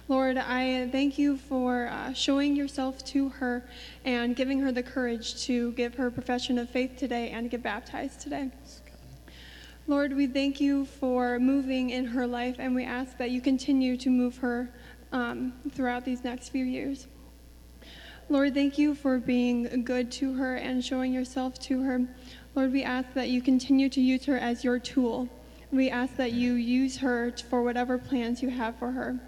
Lord, 0.06 0.36
I 0.36 0.86
thank 0.92 1.16
you 1.16 1.38
for 1.38 1.86
uh, 1.86 2.12
showing 2.12 2.54
yourself 2.54 3.02
to 3.06 3.30
her 3.30 3.66
and 4.04 4.36
giving 4.36 4.60
her 4.60 4.70
the 4.70 4.82
courage 4.82 5.42
to 5.46 5.72
give 5.72 5.94
her 5.94 6.10
profession 6.10 6.58
of 6.58 6.68
faith 6.68 6.98
today 6.98 7.30
and 7.30 7.50
get 7.50 7.62
baptized 7.62 8.20
today. 8.20 8.50
Lord, 9.86 10.12
we 10.12 10.26
thank 10.26 10.60
you 10.60 10.84
for 10.84 11.38
moving 11.38 11.88
in 11.88 12.04
her 12.04 12.26
life, 12.26 12.56
and 12.58 12.74
we 12.74 12.84
ask 12.84 13.16
that 13.16 13.30
you 13.30 13.40
continue 13.40 13.96
to 13.96 14.10
move 14.10 14.36
her 14.36 14.68
um, 15.10 15.54
throughout 15.72 16.04
these 16.04 16.22
next 16.22 16.50
few 16.50 16.66
years. 16.66 17.06
Lord, 18.28 18.54
thank 18.54 18.76
you 18.76 18.94
for 18.94 19.18
being 19.18 19.84
good 19.84 20.10
to 20.12 20.34
her 20.34 20.56
and 20.56 20.84
showing 20.84 21.12
yourself 21.14 21.58
to 21.60 21.82
her. 21.82 22.06
Lord, 22.56 22.72
we 22.72 22.84
ask 22.84 23.12
that 23.12 23.28
you 23.28 23.42
continue 23.42 23.90
to 23.90 24.00
use 24.00 24.24
her 24.24 24.38
as 24.38 24.64
your 24.64 24.78
tool. 24.78 25.28
We 25.70 25.90
ask 25.90 26.16
that 26.16 26.32
you 26.32 26.54
use 26.54 26.96
her 26.96 27.30
for 27.50 27.62
whatever 27.62 27.98
plans 27.98 28.40
you 28.40 28.48
have 28.48 28.76
for 28.76 28.92
her. 28.92 29.18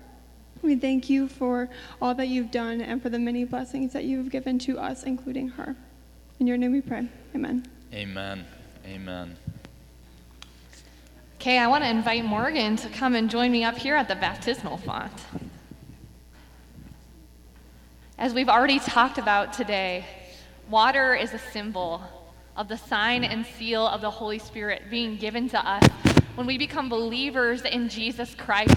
We 0.62 0.76
thank 0.76 1.10
you 1.10 1.28
for 1.28 1.68
all 2.00 2.14
that 2.14 2.28
you've 2.28 2.50
done 2.50 2.80
and 2.80 3.02
for 3.02 3.10
the 3.10 3.18
many 3.18 3.44
blessings 3.44 3.92
that 3.92 4.04
you've 4.04 4.30
given 4.30 4.58
to 4.60 4.78
us, 4.78 5.02
including 5.02 5.50
her. 5.50 5.76
In 6.40 6.46
your 6.46 6.56
name 6.56 6.72
we 6.72 6.80
pray. 6.80 7.06
Amen. 7.34 7.66
Amen. 7.92 8.46
Amen. 8.86 9.36
Okay, 11.36 11.58
I 11.58 11.66
want 11.66 11.84
to 11.84 11.90
invite 11.90 12.24
Morgan 12.24 12.76
to 12.76 12.88
come 12.88 13.14
and 13.14 13.28
join 13.28 13.52
me 13.52 13.62
up 13.62 13.76
here 13.76 13.94
at 13.94 14.08
the 14.08 14.16
baptismal 14.16 14.78
font. 14.78 15.12
As 18.16 18.32
we've 18.32 18.48
already 18.48 18.78
talked 18.78 19.18
about 19.18 19.52
today, 19.52 20.06
water 20.70 21.14
is 21.14 21.34
a 21.34 21.38
symbol 21.38 22.02
of 22.58 22.66
the 22.66 22.76
sign 22.76 23.22
and 23.22 23.46
seal 23.46 23.86
of 23.86 24.00
the 24.00 24.10
Holy 24.10 24.40
Spirit 24.40 24.82
being 24.90 25.16
given 25.16 25.48
to 25.48 25.66
us 25.66 25.86
when 26.34 26.44
we 26.44 26.58
become 26.58 26.88
believers 26.88 27.62
in 27.62 27.88
Jesus 27.88 28.34
Christ. 28.34 28.76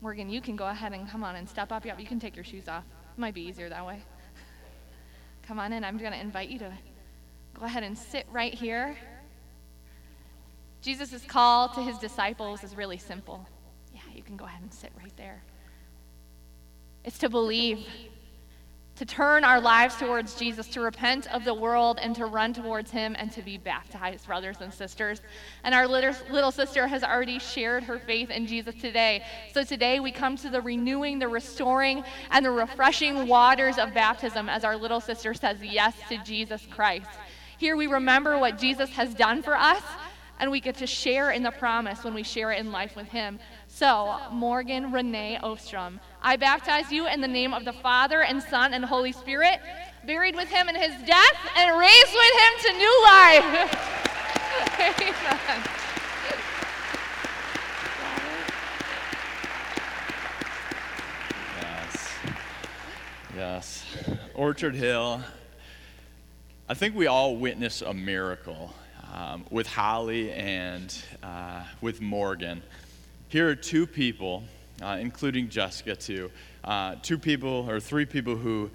Morgan, 0.00 0.30
you 0.30 0.40
can 0.40 0.56
go 0.56 0.66
ahead 0.66 0.94
and 0.94 1.08
come 1.08 1.22
on 1.22 1.36
and 1.36 1.46
step 1.46 1.70
up. 1.70 1.84
Yep, 1.84 2.00
you 2.00 2.06
can 2.06 2.18
take 2.18 2.34
your 2.34 2.44
shoes 2.44 2.68
off. 2.68 2.84
It 3.16 3.20
might 3.20 3.34
be 3.34 3.42
easier 3.42 3.68
that 3.68 3.86
way. 3.86 4.02
Come 5.42 5.58
on 5.58 5.74
in. 5.74 5.84
I'm 5.84 5.98
going 5.98 6.12
to 6.12 6.20
invite 6.20 6.48
you 6.48 6.58
to 6.60 6.72
go 7.52 7.66
ahead 7.66 7.82
and 7.82 7.96
sit 7.98 8.26
right 8.32 8.54
here. 8.54 8.96
Jesus' 10.80 11.22
call 11.26 11.68
to 11.70 11.82
his 11.82 11.98
disciples 11.98 12.64
is 12.64 12.76
really 12.76 12.98
simple. 12.98 13.46
Yeah, 13.94 14.00
you 14.14 14.22
can 14.22 14.38
go 14.38 14.46
ahead 14.46 14.62
and 14.62 14.72
sit 14.72 14.90
right 14.98 15.16
there. 15.18 15.42
It's 17.04 17.18
to 17.18 17.28
believe 17.28 17.86
to 18.96 19.04
turn 19.04 19.44
our 19.44 19.60
lives 19.60 19.96
towards 19.96 20.34
Jesus, 20.34 20.66
to 20.68 20.80
repent 20.80 21.32
of 21.32 21.44
the 21.44 21.52
world 21.52 21.98
and 22.00 22.16
to 22.16 22.24
run 22.24 22.54
towards 22.54 22.90
Him 22.90 23.14
and 23.18 23.30
to 23.32 23.42
be 23.42 23.58
baptized, 23.58 24.26
brothers 24.26 24.56
and 24.60 24.72
sisters. 24.72 25.20
And 25.64 25.74
our 25.74 25.86
little, 25.86 26.50
sister 26.50 26.86
has 26.86 27.04
already 27.04 27.38
shared 27.38 27.84
her 27.84 27.98
faith 27.98 28.30
in 28.30 28.46
Jesus 28.46 28.74
today. 28.74 29.22
So 29.52 29.64
today 29.64 30.00
we 30.00 30.12
come 30.12 30.36
to 30.38 30.48
the 30.48 30.62
renewing, 30.62 31.18
the 31.18 31.28
restoring, 31.28 32.04
and 32.30 32.44
the 32.44 32.50
refreshing 32.50 33.28
waters 33.28 33.76
of 33.78 33.92
baptism 33.92 34.48
as 34.48 34.64
our 34.64 34.76
little 34.76 35.00
sister 35.00 35.34
says 35.34 35.58
yes 35.62 35.94
to 36.08 36.16
Jesus 36.24 36.66
Christ. 36.70 37.10
Here 37.58 37.76
we 37.76 37.86
remember 37.86 38.38
what 38.38 38.58
Jesus 38.58 38.90
has 38.90 39.14
done 39.14 39.42
for 39.42 39.56
us, 39.56 39.82
and 40.38 40.50
we 40.50 40.60
get 40.60 40.76
to 40.76 40.86
share 40.86 41.30
in 41.30 41.42
the 41.42 41.50
promise 41.50 42.04
when 42.04 42.14
we 42.14 42.22
share 42.22 42.52
it 42.52 42.60
in 42.60 42.72
life 42.72 42.96
with 42.96 43.08
Him. 43.08 43.38
So, 43.66 44.18
Morgan 44.30 44.92
Renee 44.92 45.38
Ostrom, 45.42 46.00
I 46.26 46.34
baptize 46.34 46.90
you 46.90 47.06
in 47.06 47.20
the 47.20 47.28
name 47.28 47.54
of 47.54 47.64
the 47.64 47.72
Father 47.72 48.24
and 48.24 48.42
Son 48.42 48.74
and 48.74 48.84
Holy 48.84 49.12
Spirit, 49.12 49.60
buried 50.04 50.34
with 50.34 50.48
him 50.48 50.68
in 50.68 50.74
his 50.74 50.90
death 51.06 51.36
and 51.56 51.78
raised 51.78 52.12
with 52.12 52.32
him 52.42 52.52
to 52.62 52.72
new 52.72 53.02
life. 53.04 53.44
Amen. 54.80 55.62
Yes. 61.60 62.12
Yes. 63.36 63.84
Orchard 64.34 64.74
Hill. 64.74 65.22
I 66.68 66.74
think 66.74 66.96
we 66.96 67.06
all 67.06 67.36
witness 67.36 67.82
a 67.82 67.94
miracle 67.94 68.74
um, 69.14 69.44
with 69.48 69.68
Holly 69.68 70.32
and 70.32 70.92
uh, 71.22 71.62
with 71.80 72.00
Morgan. 72.00 72.64
Here 73.28 73.48
are 73.48 73.54
two 73.54 73.86
people, 73.86 74.42
uh, 74.82 74.98
including 75.00 75.48
Jessica, 75.48 75.96
too, 75.96 76.30
uh, 76.64 76.96
two 77.02 77.18
people 77.18 77.68
or 77.68 77.80
three 77.80 78.06
people 78.06 78.36
who 78.36 78.70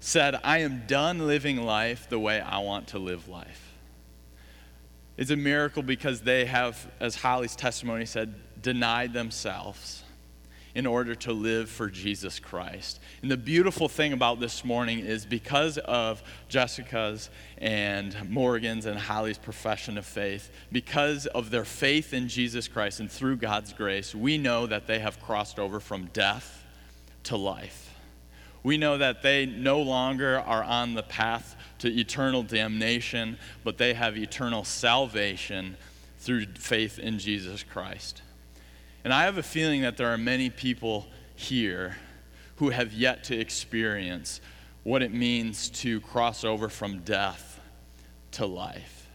said, 0.00 0.38
I 0.42 0.58
am 0.58 0.82
done 0.86 1.26
living 1.26 1.64
life 1.64 2.08
the 2.08 2.18
way 2.18 2.40
I 2.40 2.58
want 2.58 2.88
to 2.88 2.98
live 2.98 3.28
life. 3.28 3.72
It's 5.16 5.30
a 5.30 5.36
miracle 5.36 5.82
because 5.82 6.22
they 6.22 6.46
have, 6.46 6.90
as 6.98 7.16
Holly's 7.16 7.54
testimony 7.54 8.06
said, 8.06 8.34
denied 8.60 9.12
themselves 9.12 10.01
in 10.74 10.86
order 10.86 11.14
to 11.14 11.32
live 11.32 11.68
for 11.68 11.88
Jesus 11.88 12.38
Christ. 12.38 13.00
And 13.20 13.30
the 13.30 13.36
beautiful 13.36 13.88
thing 13.88 14.12
about 14.12 14.40
this 14.40 14.64
morning 14.64 15.00
is 15.00 15.26
because 15.26 15.78
of 15.78 16.22
Jessica's 16.48 17.28
and 17.58 18.30
Morgan's 18.30 18.86
and 18.86 18.98
Holly's 18.98 19.38
profession 19.38 19.98
of 19.98 20.06
faith, 20.06 20.50
because 20.70 21.26
of 21.26 21.50
their 21.50 21.64
faith 21.64 22.14
in 22.14 22.28
Jesus 22.28 22.68
Christ 22.68 23.00
and 23.00 23.10
through 23.10 23.36
God's 23.36 23.72
grace, 23.72 24.14
we 24.14 24.38
know 24.38 24.66
that 24.66 24.86
they 24.86 24.98
have 25.00 25.20
crossed 25.20 25.58
over 25.58 25.78
from 25.78 26.06
death 26.12 26.64
to 27.24 27.36
life. 27.36 27.90
We 28.62 28.78
know 28.78 28.98
that 28.98 29.22
they 29.22 29.44
no 29.44 29.80
longer 29.80 30.38
are 30.38 30.62
on 30.62 30.94
the 30.94 31.02
path 31.02 31.56
to 31.80 31.88
eternal 31.88 32.42
damnation, 32.44 33.36
but 33.64 33.76
they 33.76 33.92
have 33.94 34.16
eternal 34.16 34.64
salvation 34.64 35.76
through 36.18 36.46
faith 36.54 36.98
in 36.98 37.18
Jesus 37.18 37.64
Christ. 37.64 38.22
And 39.04 39.12
I 39.12 39.24
have 39.24 39.38
a 39.38 39.42
feeling 39.42 39.82
that 39.82 39.96
there 39.96 40.08
are 40.08 40.18
many 40.18 40.48
people 40.48 41.06
here 41.34 41.96
who 42.56 42.70
have 42.70 42.92
yet 42.92 43.24
to 43.24 43.38
experience 43.38 44.40
what 44.84 45.02
it 45.02 45.12
means 45.12 45.70
to 45.70 46.00
cross 46.00 46.44
over 46.44 46.68
from 46.68 47.00
death 47.00 47.60
to 48.32 48.46
life. 48.46 49.08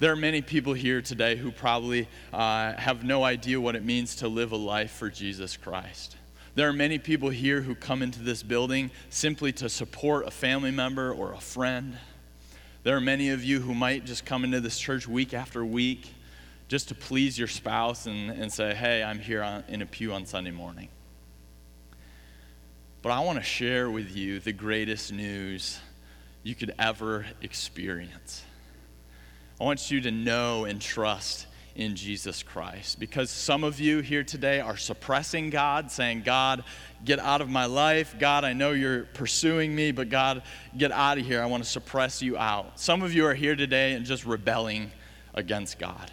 There 0.00 0.10
are 0.10 0.16
many 0.16 0.40
people 0.40 0.72
here 0.72 1.02
today 1.02 1.36
who 1.36 1.52
probably 1.52 2.08
uh, 2.32 2.72
have 2.72 3.04
no 3.04 3.22
idea 3.22 3.60
what 3.60 3.76
it 3.76 3.84
means 3.84 4.16
to 4.16 4.28
live 4.28 4.52
a 4.52 4.56
life 4.56 4.92
for 4.92 5.10
Jesus 5.10 5.56
Christ. 5.56 6.16
There 6.54 6.68
are 6.68 6.72
many 6.72 6.98
people 6.98 7.30
here 7.30 7.60
who 7.60 7.74
come 7.74 8.02
into 8.02 8.20
this 8.20 8.42
building 8.42 8.90
simply 9.10 9.52
to 9.52 9.68
support 9.68 10.26
a 10.26 10.30
family 10.30 10.70
member 10.70 11.12
or 11.12 11.32
a 11.32 11.40
friend. 11.40 11.96
There 12.82 12.96
are 12.96 13.00
many 13.00 13.30
of 13.30 13.44
you 13.44 13.60
who 13.60 13.74
might 13.74 14.06
just 14.06 14.24
come 14.24 14.42
into 14.42 14.60
this 14.60 14.78
church 14.78 15.06
week 15.06 15.34
after 15.34 15.64
week 15.64 16.14
just 16.70 16.86
to 16.86 16.94
please 16.94 17.36
your 17.36 17.48
spouse 17.48 18.06
and, 18.06 18.30
and 18.30 18.52
say, 18.52 18.72
hey, 18.72 19.02
I'm 19.02 19.18
here 19.18 19.42
on, 19.42 19.64
in 19.66 19.82
a 19.82 19.86
pew 19.86 20.12
on 20.12 20.24
Sunday 20.24 20.52
morning. 20.52 20.88
But 23.02 23.10
I 23.10 23.18
want 23.20 23.38
to 23.38 23.44
share 23.44 23.90
with 23.90 24.16
you 24.16 24.38
the 24.38 24.52
greatest 24.52 25.12
news 25.12 25.80
you 26.44 26.54
could 26.54 26.72
ever 26.78 27.26
experience. 27.42 28.44
I 29.60 29.64
want 29.64 29.90
you 29.90 30.00
to 30.02 30.12
know 30.12 30.64
and 30.64 30.80
trust 30.80 31.48
in 31.74 31.96
Jesus 31.96 32.44
Christ. 32.44 33.00
Because 33.00 33.30
some 33.30 33.64
of 33.64 33.80
you 33.80 33.98
here 33.98 34.22
today 34.22 34.60
are 34.60 34.76
suppressing 34.76 35.50
God, 35.50 35.90
saying, 35.90 36.22
God, 36.22 36.62
get 37.04 37.18
out 37.18 37.40
of 37.40 37.50
my 37.50 37.66
life. 37.66 38.14
God, 38.16 38.44
I 38.44 38.52
know 38.52 38.70
you're 38.70 39.06
pursuing 39.06 39.74
me, 39.74 39.90
but 39.90 40.08
God, 40.08 40.44
get 40.78 40.92
out 40.92 41.18
of 41.18 41.26
here. 41.26 41.42
I 41.42 41.46
want 41.46 41.64
to 41.64 41.68
suppress 41.68 42.22
you 42.22 42.38
out. 42.38 42.78
Some 42.78 43.02
of 43.02 43.12
you 43.12 43.26
are 43.26 43.34
here 43.34 43.56
today 43.56 43.94
and 43.94 44.06
just 44.06 44.24
rebelling 44.24 44.92
against 45.34 45.80
God, 45.80 46.12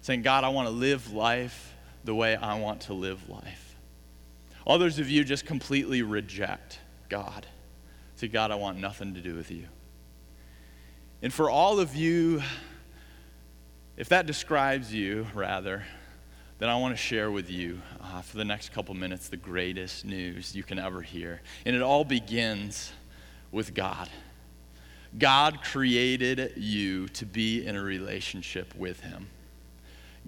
saying, 0.00 0.22
God, 0.22 0.44
I 0.44 0.48
want 0.48 0.68
to 0.68 0.74
live 0.74 1.12
life 1.12 1.74
the 2.04 2.14
way 2.14 2.36
I 2.36 2.58
want 2.58 2.82
to 2.82 2.94
live 2.94 3.28
life. 3.28 3.76
Others 4.66 4.98
of 4.98 5.10
you 5.10 5.24
just 5.24 5.46
completely 5.46 6.02
reject 6.02 6.78
God. 7.08 7.46
Say, 8.16 8.28
God, 8.28 8.50
I 8.50 8.56
want 8.56 8.78
nothing 8.78 9.14
to 9.14 9.20
do 9.20 9.34
with 9.34 9.50
you. 9.50 9.64
And 11.22 11.32
for 11.32 11.50
all 11.50 11.80
of 11.80 11.96
you, 11.96 12.42
if 13.96 14.08
that 14.10 14.26
describes 14.26 14.92
you, 14.92 15.26
rather, 15.34 15.84
then 16.58 16.68
I 16.68 16.76
want 16.76 16.92
to 16.94 17.02
share 17.02 17.30
with 17.30 17.50
you 17.50 17.80
uh, 18.00 18.20
for 18.20 18.36
the 18.36 18.44
next 18.44 18.72
couple 18.72 18.94
minutes 18.94 19.28
the 19.28 19.36
greatest 19.36 20.04
news 20.04 20.54
you 20.54 20.62
can 20.62 20.78
ever 20.78 21.02
hear. 21.02 21.40
And 21.64 21.74
it 21.74 21.82
all 21.82 22.04
begins 22.04 22.92
with 23.52 23.74
God. 23.74 24.08
God 25.16 25.62
created 25.62 26.52
you 26.56 27.08
to 27.08 27.24
be 27.24 27.64
in 27.64 27.76
a 27.76 27.82
relationship 27.82 28.74
with 28.74 29.00
Him. 29.00 29.28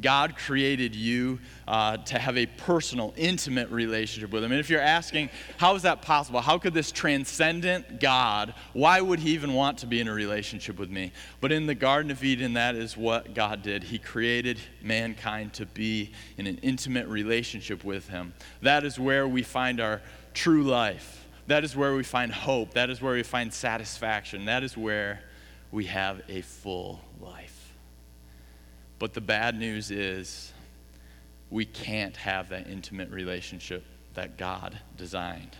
God 0.00 0.36
created 0.36 0.94
you 0.94 1.38
uh, 1.68 1.98
to 1.98 2.18
have 2.18 2.36
a 2.36 2.46
personal, 2.46 3.12
intimate 3.16 3.70
relationship 3.70 4.30
with 4.30 4.42
Him. 4.42 4.52
And 4.52 4.60
if 4.60 4.70
you're 4.70 4.80
asking, 4.80 5.30
how 5.56 5.74
is 5.74 5.82
that 5.82 6.02
possible? 6.02 6.40
How 6.40 6.58
could 6.58 6.74
this 6.74 6.90
transcendent 6.92 8.00
God, 8.00 8.54
why 8.72 9.00
would 9.00 9.18
He 9.18 9.30
even 9.30 9.54
want 9.54 9.78
to 9.78 9.86
be 9.86 10.00
in 10.00 10.08
a 10.08 10.12
relationship 10.12 10.78
with 10.78 10.90
me? 10.90 11.12
But 11.40 11.52
in 11.52 11.66
the 11.66 11.74
Garden 11.74 12.10
of 12.10 12.22
Eden, 12.24 12.54
that 12.54 12.74
is 12.74 12.96
what 12.96 13.34
God 13.34 13.62
did. 13.62 13.84
He 13.84 13.98
created 13.98 14.58
mankind 14.82 15.52
to 15.54 15.66
be 15.66 16.12
in 16.36 16.46
an 16.46 16.58
intimate 16.58 17.06
relationship 17.08 17.84
with 17.84 18.08
Him. 18.08 18.32
That 18.62 18.84
is 18.84 18.98
where 18.98 19.28
we 19.28 19.42
find 19.42 19.80
our 19.80 20.00
true 20.34 20.62
life. 20.62 21.26
That 21.46 21.64
is 21.64 21.74
where 21.74 21.94
we 21.94 22.04
find 22.04 22.32
hope. 22.32 22.74
That 22.74 22.90
is 22.90 23.02
where 23.02 23.14
we 23.14 23.24
find 23.24 23.52
satisfaction. 23.52 24.44
That 24.44 24.62
is 24.62 24.76
where 24.76 25.20
we 25.72 25.86
have 25.86 26.22
a 26.28 26.42
full 26.42 27.00
life. 27.20 27.49
But 29.00 29.14
the 29.14 29.20
bad 29.22 29.58
news 29.58 29.90
is 29.90 30.52
we 31.48 31.64
can't 31.64 32.16
have 32.18 32.50
that 32.50 32.68
intimate 32.68 33.10
relationship 33.10 33.82
that 34.14 34.36
God 34.36 34.78
designed. 34.96 35.56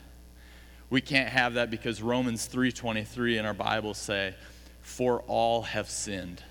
We 0.90 1.00
can't 1.00 1.30
have 1.30 1.54
that 1.54 1.70
because 1.70 2.02
Romans 2.02 2.47
3:23 2.47 3.38
in 3.38 3.47
our 3.47 3.54
Bible 3.54 3.94
say, 3.94 4.35
"For 4.82 5.23
all 5.23 5.62
have 5.62 5.88
sinned." 5.88 6.44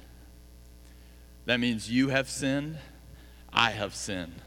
That 1.45 1.59
means 1.59 1.91
you 1.91 2.09
have 2.09 2.27
sinned, 2.27 2.79
I 3.53 3.71
have 3.71 3.93
sinned. 3.93 4.41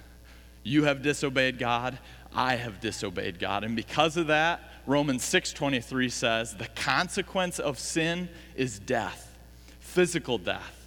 You 0.65 0.85
have 0.85 1.01
disobeyed 1.01 1.59
God, 1.59 1.99
I 2.35 2.57
have 2.57 2.81
disobeyed 2.81 3.39
God. 3.39 3.63
And 3.63 3.77
because 3.77 4.17
of 4.17 4.27
that, 4.27 4.69
Romans 4.85 5.23
6:23 5.23 6.09
says, 6.09 6.57
"The 6.57 6.69
consequence 6.69 7.61
of 7.61 7.79
sin 7.79 8.29
is 8.57 8.81
death, 8.81 9.39
physical 9.79 10.39
death." 10.39 10.82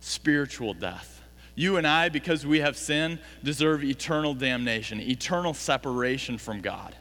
Spiritual 0.00 0.74
death. 0.74 1.22
You 1.54 1.76
and 1.76 1.86
I, 1.86 2.08
because 2.08 2.46
we 2.46 2.60
have 2.60 2.76
sin, 2.76 3.18
deserve 3.42 3.84
eternal 3.84 4.34
damnation, 4.34 5.00
eternal 5.00 5.54
separation 5.54 6.38
from 6.38 6.60
God. 6.60 6.94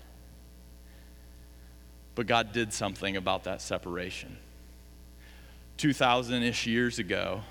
But 2.16 2.28
God 2.28 2.52
did 2.52 2.74
something 2.74 3.16
about 3.16 3.46
that 3.46 3.62
separation. 3.62 4.38
2,000 5.78 6.44
ish 6.44 6.68
years 6.68 7.00
ago, 7.00 7.42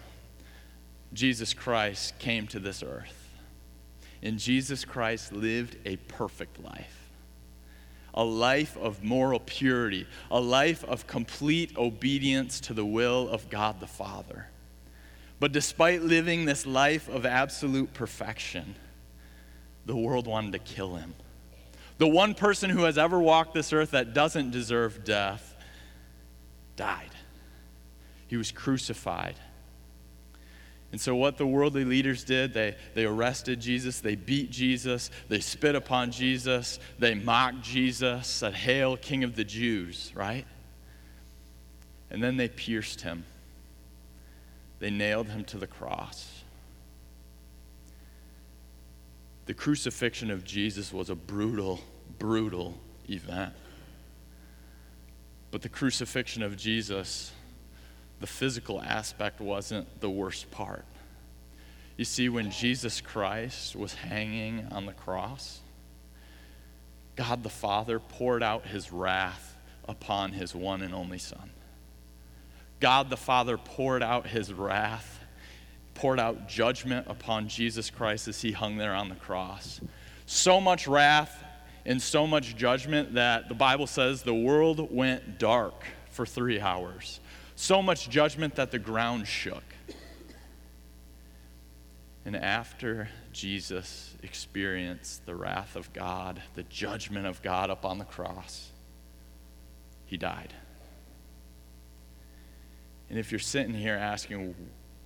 Jesus 1.14 1.54
Christ 1.54 2.18
came 2.18 2.46
to 2.48 2.58
this 2.58 2.82
earth. 2.82 3.14
And 4.22 4.38
Jesus 4.38 4.84
Christ 4.84 5.32
lived 5.32 5.76
a 5.86 5.96
perfect 5.96 6.62
life 6.62 6.94
a 8.14 8.24
life 8.24 8.76
of 8.78 9.04
moral 9.04 9.38
purity, 9.38 10.04
a 10.30 10.40
life 10.40 10.82
of 10.84 11.06
complete 11.06 11.76
obedience 11.78 12.58
to 12.58 12.74
the 12.74 12.84
will 12.84 13.28
of 13.28 13.48
God 13.48 13.78
the 13.78 13.86
Father. 13.86 14.48
But 15.40 15.52
despite 15.52 16.02
living 16.02 16.44
this 16.44 16.66
life 16.66 17.08
of 17.08 17.24
absolute 17.24 17.94
perfection, 17.94 18.74
the 19.86 19.96
world 19.96 20.26
wanted 20.26 20.52
to 20.52 20.58
kill 20.58 20.96
him. 20.96 21.14
The 21.98 22.08
one 22.08 22.34
person 22.34 22.70
who 22.70 22.84
has 22.84 22.98
ever 22.98 23.18
walked 23.18 23.54
this 23.54 23.72
earth 23.72 23.92
that 23.92 24.14
doesn't 24.14 24.50
deserve 24.50 25.04
death 25.04 25.54
died. 26.76 27.10
He 28.26 28.36
was 28.36 28.52
crucified. 28.52 29.36
And 30.90 31.00
so, 31.00 31.14
what 31.14 31.36
the 31.36 31.46
worldly 31.46 31.84
leaders 31.84 32.24
did, 32.24 32.54
they, 32.54 32.74
they 32.94 33.04
arrested 33.04 33.60
Jesus, 33.60 34.00
they 34.00 34.14
beat 34.14 34.50
Jesus, 34.50 35.10
they 35.28 35.40
spit 35.40 35.74
upon 35.74 36.10
Jesus, 36.12 36.78
they 36.98 37.14
mocked 37.14 37.62
Jesus, 37.62 38.26
said, 38.26 38.54
Hail, 38.54 38.96
King 38.96 39.22
of 39.22 39.36
the 39.36 39.44
Jews, 39.44 40.12
right? 40.14 40.46
And 42.10 42.22
then 42.22 42.38
they 42.38 42.48
pierced 42.48 43.02
him 43.02 43.24
they 44.78 44.90
nailed 44.90 45.28
him 45.28 45.44
to 45.44 45.58
the 45.58 45.66
cross. 45.66 46.42
The 49.46 49.54
crucifixion 49.54 50.30
of 50.30 50.44
Jesus 50.44 50.92
was 50.92 51.10
a 51.10 51.14
brutal, 51.14 51.80
brutal 52.18 52.78
event. 53.08 53.54
But 55.50 55.62
the 55.62 55.68
crucifixion 55.68 56.42
of 56.42 56.56
Jesus, 56.56 57.32
the 58.20 58.26
physical 58.26 58.80
aspect 58.80 59.40
wasn't 59.40 60.00
the 60.00 60.10
worst 60.10 60.50
part. 60.50 60.84
You 61.96 62.04
see, 62.04 62.28
when 62.28 62.50
Jesus 62.50 63.00
Christ 63.00 63.74
was 63.74 63.94
hanging 63.94 64.68
on 64.70 64.86
the 64.86 64.92
cross, 64.92 65.60
God 67.16 67.42
the 67.42 67.48
Father 67.48 67.98
poured 67.98 68.42
out 68.42 68.66
his 68.66 68.92
wrath 68.92 69.56
upon 69.88 70.32
his 70.32 70.54
one 70.54 70.82
and 70.82 70.94
only 70.94 71.18
Son. 71.18 71.50
God 72.80 73.10
the 73.10 73.16
Father 73.16 73.58
poured 73.58 74.02
out 74.02 74.26
his 74.26 74.52
wrath, 74.52 75.20
poured 75.94 76.20
out 76.20 76.48
judgment 76.48 77.06
upon 77.08 77.48
Jesus 77.48 77.90
Christ 77.90 78.28
as 78.28 78.40
he 78.40 78.52
hung 78.52 78.76
there 78.76 78.94
on 78.94 79.08
the 79.08 79.16
cross. 79.16 79.80
So 80.26 80.60
much 80.60 80.86
wrath 80.86 81.44
and 81.84 82.00
so 82.00 82.26
much 82.26 82.56
judgment 82.56 83.14
that 83.14 83.48
the 83.48 83.54
Bible 83.54 83.86
says 83.86 84.22
the 84.22 84.34
world 84.34 84.92
went 84.92 85.38
dark 85.38 85.84
for 86.10 86.26
three 86.26 86.60
hours. 86.60 87.20
So 87.56 87.82
much 87.82 88.08
judgment 88.08 88.54
that 88.56 88.70
the 88.70 88.78
ground 88.78 89.26
shook. 89.26 89.64
And 92.24 92.36
after 92.36 93.08
Jesus 93.32 94.14
experienced 94.22 95.24
the 95.24 95.34
wrath 95.34 95.76
of 95.76 95.92
God, 95.92 96.42
the 96.54 96.62
judgment 96.64 97.26
of 97.26 97.40
God 97.42 97.70
up 97.70 97.86
on 97.86 97.98
the 97.98 98.04
cross, 98.04 98.70
he 100.04 100.18
died. 100.18 100.52
And 103.10 103.18
if 103.18 103.32
you're 103.32 103.38
sitting 103.38 103.74
here 103.74 103.94
asking, 103.94 104.54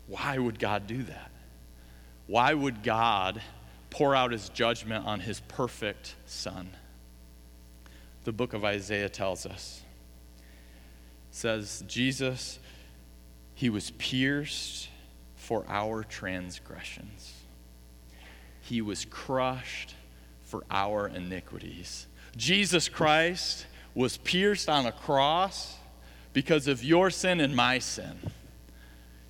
why 0.07 0.39
would 0.39 0.59
God 0.59 0.87
do 0.87 1.03
that? 1.05 1.31
Why 2.27 2.55
would 2.55 2.83
God 2.83 3.41
pour 3.91 4.15
out 4.15 4.33
his 4.33 4.49
judgment 4.49 5.07
on 5.07 5.21
his 5.21 5.41
perfect 5.41 6.15
son? 6.27 6.71
The 8.25 8.33
book 8.33 8.53
of 8.53 8.65
Isaiah 8.65 9.09
tells 9.09 9.47
us 9.47 9.83
says 11.33 11.83
Jesus 11.89 12.59
he 13.55 13.71
was 13.71 13.91
pierced 13.93 14.89
for 15.35 15.65
our 15.69 16.05
transgressions. 16.05 17.33
He 18.61 18.81
was 18.81 19.05
crushed 19.05 19.95
for 20.45 20.63
our 20.71 21.09
iniquities. 21.09 22.07
Jesus 22.37 22.89
Christ 22.89 23.67
was 23.95 24.17
pierced 24.19 24.69
on 24.69 24.87
a 24.87 24.93
cross 24.93 25.77
because 26.33 26.69
of 26.69 26.83
your 26.83 27.11
sin 27.11 27.41
and 27.41 27.55
my 27.55 27.79
sin. 27.79 28.19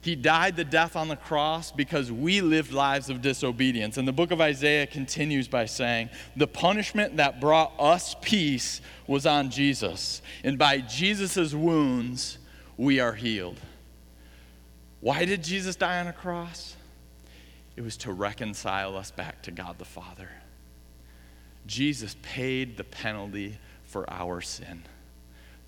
He 0.02 0.16
died 0.16 0.56
the 0.56 0.64
death 0.64 0.96
on 0.96 1.06
the 1.06 1.16
cross 1.16 1.70
because 1.70 2.10
we 2.10 2.40
lived 2.40 2.72
lives 2.72 3.08
of 3.08 3.22
disobedience. 3.22 3.96
And 3.96 4.06
the 4.06 4.12
book 4.12 4.32
of 4.32 4.40
Isaiah 4.40 4.86
continues 4.86 5.46
by 5.46 5.66
saying, 5.66 6.10
The 6.36 6.48
punishment 6.48 7.18
that 7.18 7.40
brought 7.40 7.72
us 7.78 8.16
peace 8.20 8.80
was 9.06 9.26
on 9.26 9.50
Jesus. 9.50 10.20
And 10.42 10.58
by 10.58 10.78
Jesus' 10.78 11.54
wounds, 11.54 12.38
we 12.76 12.98
are 12.98 13.12
healed. 13.12 13.60
Why 15.00 15.24
did 15.24 15.44
Jesus 15.44 15.76
die 15.76 16.00
on 16.00 16.08
a 16.08 16.12
cross? 16.12 16.74
It 17.76 17.82
was 17.82 17.96
to 17.98 18.12
reconcile 18.12 18.96
us 18.96 19.12
back 19.12 19.42
to 19.42 19.52
God 19.52 19.78
the 19.78 19.84
Father. 19.84 20.28
Jesus 21.66 22.16
paid 22.22 22.76
the 22.76 22.84
penalty 22.84 23.56
for 23.84 24.08
our 24.10 24.40
sin. 24.40 24.82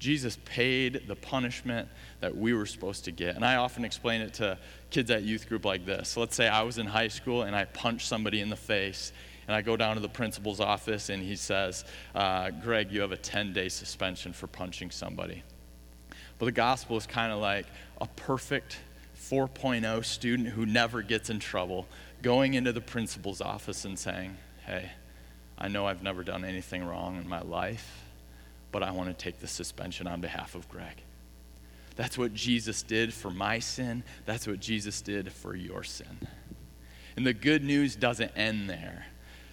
Jesus 0.04 0.36
paid 0.44 1.04
the 1.08 1.16
punishment 1.16 1.88
that 2.20 2.36
we 2.36 2.52
were 2.52 2.66
supposed 2.66 3.06
to 3.06 3.10
get. 3.10 3.36
And 3.36 3.44
I 3.44 3.56
often 3.56 3.86
explain 3.86 4.20
it 4.20 4.34
to 4.34 4.58
kids 4.90 5.10
at 5.10 5.22
youth 5.22 5.48
group 5.48 5.64
like 5.64 5.86
this. 5.86 6.18
let's 6.18 6.36
say 6.36 6.46
I 6.46 6.60
was 6.60 6.76
in 6.76 6.84
high 6.84 7.08
school 7.08 7.44
and 7.44 7.56
I 7.56 7.64
punched 7.64 8.06
somebody 8.06 8.42
in 8.42 8.50
the 8.50 8.56
face, 8.56 9.14
and 9.46 9.56
I 9.56 9.62
go 9.62 9.78
down 9.78 9.94
to 9.94 10.02
the 10.02 10.08
principal's 10.10 10.60
office 10.60 11.08
and 11.08 11.22
he 11.22 11.36
says, 11.36 11.86
uh, 12.14 12.50
Greg, 12.50 12.92
you 12.92 13.00
have 13.00 13.12
a 13.12 13.16
10 13.16 13.54
day 13.54 13.70
suspension 13.70 14.34
for 14.34 14.46
punching 14.46 14.90
somebody. 14.90 15.42
But 16.38 16.44
the 16.44 16.52
gospel 16.52 16.98
is 16.98 17.06
kind 17.06 17.32
of 17.32 17.40
like 17.40 17.64
a 17.98 18.06
perfect 18.06 18.80
4.0 19.18 20.04
student 20.04 20.50
who 20.50 20.66
never 20.66 21.00
gets 21.00 21.30
in 21.30 21.38
trouble 21.38 21.86
going 22.20 22.52
into 22.52 22.72
the 22.72 22.82
principal's 22.82 23.40
office 23.40 23.86
and 23.86 23.98
saying, 23.98 24.36
Hey, 24.66 24.92
I 25.56 25.68
know 25.68 25.86
I've 25.86 26.02
never 26.02 26.22
done 26.22 26.44
anything 26.44 26.84
wrong 26.84 27.16
in 27.16 27.26
my 27.26 27.40
life 27.40 28.03
but 28.74 28.82
I 28.82 28.90
want 28.90 29.08
to 29.08 29.14
take 29.14 29.38
the 29.38 29.46
suspension 29.46 30.08
on 30.08 30.20
behalf 30.20 30.56
of 30.56 30.68
Greg. 30.68 31.00
That's 31.94 32.18
what 32.18 32.34
Jesus 32.34 32.82
did 32.82 33.14
for 33.14 33.30
my 33.30 33.60
sin. 33.60 34.02
That's 34.26 34.48
what 34.48 34.58
Jesus 34.58 35.00
did 35.00 35.30
for 35.30 35.54
your 35.54 35.84
sin. 35.84 36.18
And 37.16 37.24
the 37.24 37.34
good 37.34 37.62
news 37.62 37.94
doesn't 37.94 38.32
end 38.34 38.68
there. 38.68 39.06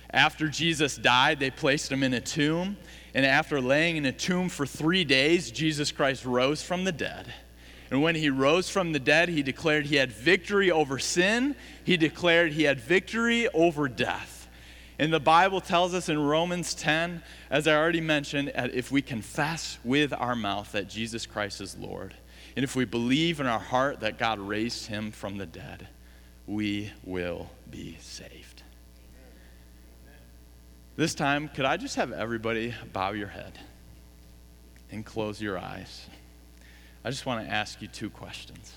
After 0.09 0.47
Jesus 0.47 0.95
died, 0.95 1.39
they 1.39 1.51
placed 1.51 1.91
him 1.91 2.01
in 2.01 2.15
a 2.15 2.19
tomb. 2.19 2.77
And 3.13 3.23
after 3.23 3.61
laying 3.61 3.97
in 3.97 4.07
a 4.07 4.11
tomb 4.11 4.49
for 4.49 4.65
three 4.65 5.03
days, 5.03 5.51
Jesus 5.51 5.91
Christ 5.91 6.25
rose 6.25 6.63
from 6.63 6.83
the 6.83 6.91
dead. 6.91 7.31
And 7.91 8.01
when 8.01 8.15
he 8.15 8.31
rose 8.31 8.71
from 8.71 8.91
the 8.91 8.99
dead, 8.99 9.29
he 9.29 9.43
declared 9.43 9.85
he 9.85 9.97
had 9.97 10.11
victory 10.11 10.71
over 10.71 10.97
sin, 10.97 11.55
he 11.83 11.95
declared 11.95 12.53
he 12.53 12.63
had 12.63 12.79
victory 12.79 13.47
over 13.49 13.87
death. 13.87 14.30
And 15.01 15.11
the 15.11 15.19
Bible 15.19 15.61
tells 15.61 15.95
us 15.95 16.09
in 16.09 16.19
Romans 16.19 16.75
10, 16.75 17.23
as 17.49 17.67
I 17.67 17.75
already 17.75 18.01
mentioned, 18.01 18.51
if 18.55 18.91
we 18.91 19.01
confess 19.01 19.79
with 19.83 20.13
our 20.13 20.35
mouth 20.35 20.73
that 20.73 20.89
Jesus 20.89 21.25
Christ 21.25 21.59
is 21.59 21.75
Lord, 21.75 22.13
and 22.55 22.63
if 22.63 22.75
we 22.75 22.85
believe 22.85 23.39
in 23.39 23.47
our 23.47 23.57
heart 23.57 24.01
that 24.01 24.19
God 24.19 24.37
raised 24.37 24.85
him 24.85 25.09
from 25.09 25.39
the 25.39 25.47
dead, 25.47 25.87
we 26.45 26.91
will 27.03 27.49
be 27.71 27.97
saved. 27.99 28.61
This 30.97 31.15
time, 31.15 31.47
could 31.47 31.65
I 31.65 31.77
just 31.77 31.95
have 31.95 32.11
everybody 32.11 32.75
bow 32.93 33.13
your 33.13 33.29
head 33.29 33.57
and 34.91 35.03
close 35.03 35.41
your 35.41 35.57
eyes? 35.57 36.05
I 37.03 37.09
just 37.09 37.25
want 37.25 37.43
to 37.43 37.51
ask 37.51 37.81
you 37.81 37.87
two 37.87 38.11
questions 38.11 38.71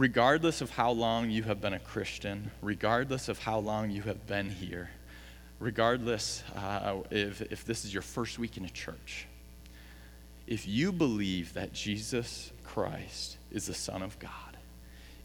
regardless 0.00 0.62
of 0.62 0.70
how 0.70 0.90
long 0.90 1.28
you 1.28 1.42
have 1.42 1.60
been 1.60 1.74
a 1.74 1.78
Christian, 1.78 2.50
regardless 2.62 3.28
of 3.28 3.38
how 3.38 3.58
long 3.58 3.90
you 3.90 4.00
have 4.00 4.26
been 4.26 4.48
here, 4.48 4.88
regardless 5.58 6.42
uh, 6.56 6.96
if, 7.10 7.42
if 7.42 7.66
this 7.66 7.84
is 7.84 7.92
your 7.92 8.00
first 8.02 8.38
week 8.38 8.56
in 8.56 8.64
a 8.64 8.70
church, 8.70 9.26
if 10.46 10.66
you 10.66 10.90
believe 10.90 11.52
that 11.52 11.74
Jesus 11.74 12.50
Christ 12.64 13.36
is 13.52 13.66
the 13.66 13.74
Son 13.74 14.00
of 14.00 14.18
God, 14.18 14.32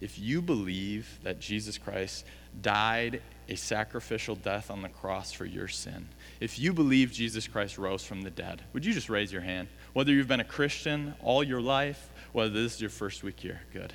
if 0.02 0.18
you 0.18 0.42
believe 0.42 1.20
that 1.22 1.40
Jesus 1.40 1.78
Christ 1.78 2.26
died 2.60 3.22
a 3.48 3.56
sacrificial 3.56 4.34
death 4.34 4.70
on 4.70 4.82
the 4.82 4.90
cross 4.90 5.32
for 5.32 5.46
your 5.46 5.68
sin, 5.68 6.06
if 6.38 6.58
you 6.58 6.74
believe 6.74 7.10
Jesus 7.10 7.48
Christ 7.48 7.78
rose 7.78 8.04
from 8.04 8.20
the 8.20 8.30
dead, 8.30 8.60
would 8.74 8.84
you 8.84 8.92
just 8.92 9.08
raise 9.08 9.32
your 9.32 9.40
hand? 9.40 9.68
Whether 9.94 10.12
you've 10.12 10.28
been 10.28 10.40
a 10.40 10.44
Christian 10.44 11.14
all 11.22 11.42
your 11.42 11.62
life, 11.62 12.10
whether 12.32 12.50
this 12.50 12.74
is 12.74 12.80
your 12.82 12.90
first 12.90 13.22
week 13.22 13.40
here, 13.40 13.62
good. 13.72 13.94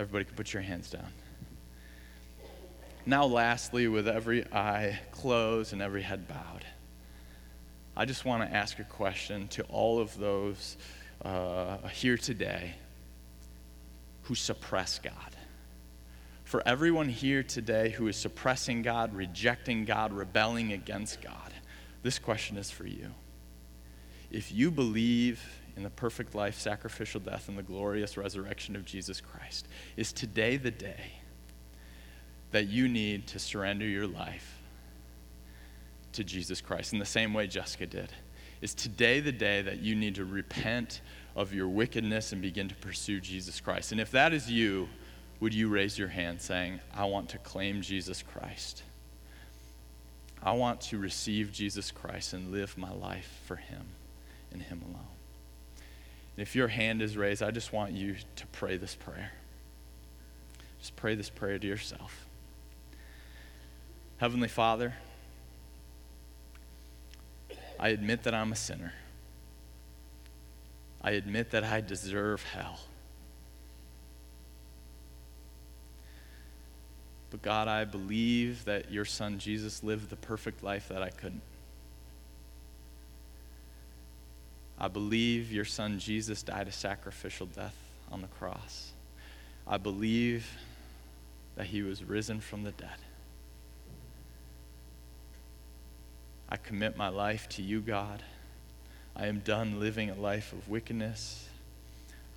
Everybody 0.00 0.24
can 0.24 0.34
put 0.34 0.54
your 0.54 0.62
hands 0.62 0.88
down. 0.88 1.12
Now, 3.04 3.26
lastly, 3.26 3.86
with 3.86 4.08
every 4.08 4.50
eye 4.50 4.98
closed 5.12 5.74
and 5.74 5.82
every 5.82 6.00
head 6.00 6.26
bowed, 6.26 6.64
I 7.94 8.06
just 8.06 8.24
want 8.24 8.42
to 8.48 8.56
ask 8.56 8.78
a 8.78 8.84
question 8.84 9.46
to 9.48 9.62
all 9.64 10.00
of 10.00 10.16
those 10.16 10.78
uh, 11.22 11.86
here 11.88 12.16
today 12.16 12.76
who 14.22 14.34
suppress 14.34 14.98
God. 14.98 15.36
For 16.44 16.66
everyone 16.66 17.10
here 17.10 17.42
today 17.42 17.90
who 17.90 18.08
is 18.08 18.16
suppressing 18.16 18.80
God, 18.80 19.14
rejecting 19.14 19.84
God, 19.84 20.14
rebelling 20.14 20.72
against 20.72 21.20
God, 21.20 21.52
this 22.02 22.18
question 22.18 22.56
is 22.56 22.70
for 22.70 22.86
you. 22.86 23.10
If 24.30 24.50
you 24.50 24.70
believe 24.70 25.44
in 25.80 25.84
the 25.84 25.88
perfect 25.88 26.34
life, 26.34 26.60
sacrificial 26.60 27.20
death, 27.20 27.48
and 27.48 27.56
the 27.56 27.62
glorious 27.62 28.18
resurrection 28.18 28.76
of 28.76 28.84
Jesus 28.84 29.18
Christ, 29.18 29.66
is 29.96 30.12
today 30.12 30.58
the 30.58 30.70
day 30.70 31.12
that 32.50 32.68
you 32.68 32.86
need 32.86 33.26
to 33.28 33.38
surrender 33.38 33.86
your 33.86 34.06
life 34.06 34.60
to 36.12 36.22
Jesus 36.22 36.60
Christ 36.60 36.92
in 36.92 36.98
the 36.98 37.06
same 37.06 37.32
way 37.32 37.46
Jessica 37.46 37.86
did. 37.86 38.12
Is 38.60 38.74
today 38.74 39.20
the 39.20 39.32
day 39.32 39.62
that 39.62 39.78
you 39.78 39.94
need 39.94 40.16
to 40.16 40.26
repent 40.26 41.00
of 41.34 41.54
your 41.54 41.66
wickedness 41.66 42.32
and 42.32 42.42
begin 42.42 42.68
to 42.68 42.74
pursue 42.74 43.18
Jesus 43.18 43.58
Christ? 43.58 43.92
And 43.92 44.02
if 44.02 44.10
that 44.10 44.34
is 44.34 44.50
you, 44.50 44.86
would 45.40 45.54
you 45.54 45.68
raise 45.68 45.98
your 45.98 46.08
hand 46.08 46.42
saying, 46.42 46.80
I 46.92 47.06
want 47.06 47.30
to 47.30 47.38
claim 47.38 47.80
Jesus 47.80 48.22
Christ? 48.22 48.82
I 50.42 50.52
want 50.52 50.82
to 50.82 50.98
receive 50.98 51.52
Jesus 51.52 51.90
Christ 51.90 52.34
and 52.34 52.52
live 52.52 52.76
my 52.76 52.92
life 52.92 53.40
for 53.46 53.56
Him 53.56 53.86
and 54.52 54.60
Him 54.60 54.82
alone. 54.82 55.06
If 56.36 56.56
your 56.56 56.68
hand 56.68 57.02
is 57.02 57.16
raised, 57.16 57.42
I 57.42 57.50
just 57.50 57.72
want 57.72 57.92
you 57.92 58.16
to 58.36 58.46
pray 58.48 58.76
this 58.76 58.94
prayer. 58.94 59.32
Just 60.78 60.96
pray 60.96 61.14
this 61.14 61.28
prayer 61.28 61.58
to 61.58 61.66
yourself. 61.66 62.26
Heavenly 64.16 64.48
Father, 64.48 64.94
I 67.78 67.88
admit 67.88 68.22
that 68.24 68.34
I'm 68.34 68.52
a 68.52 68.56
sinner. 68.56 68.92
I 71.02 71.12
admit 71.12 71.50
that 71.50 71.64
I 71.64 71.80
deserve 71.80 72.42
hell. 72.42 72.80
But 77.30 77.42
God, 77.42 77.68
I 77.68 77.84
believe 77.84 78.64
that 78.64 78.90
your 78.90 79.04
son 79.04 79.38
Jesus 79.38 79.82
lived 79.82 80.10
the 80.10 80.16
perfect 80.16 80.62
life 80.62 80.88
that 80.88 81.02
I 81.02 81.10
couldn't. 81.10 81.42
I 84.80 84.88
believe 84.88 85.52
your 85.52 85.66
son 85.66 85.98
Jesus 85.98 86.42
died 86.42 86.66
a 86.66 86.72
sacrificial 86.72 87.46
death 87.46 87.76
on 88.10 88.22
the 88.22 88.28
cross. 88.28 88.92
I 89.66 89.76
believe 89.76 90.50
that 91.56 91.66
he 91.66 91.82
was 91.82 92.02
risen 92.02 92.40
from 92.40 92.62
the 92.62 92.72
dead. 92.72 92.88
I 96.48 96.56
commit 96.56 96.96
my 96.96 97.08
life 97.08 97.48
to 97.50 97.62
you, 97.62 97.80
God. 97.80 98.22
I 99.14 99.26
am 99.26 99.40
done 99.40 99.78
living 99.78 100.08
a 100.08 100.14
life 100.14 100.52
of 100.52 100.68
wickedness. 100.68 101.46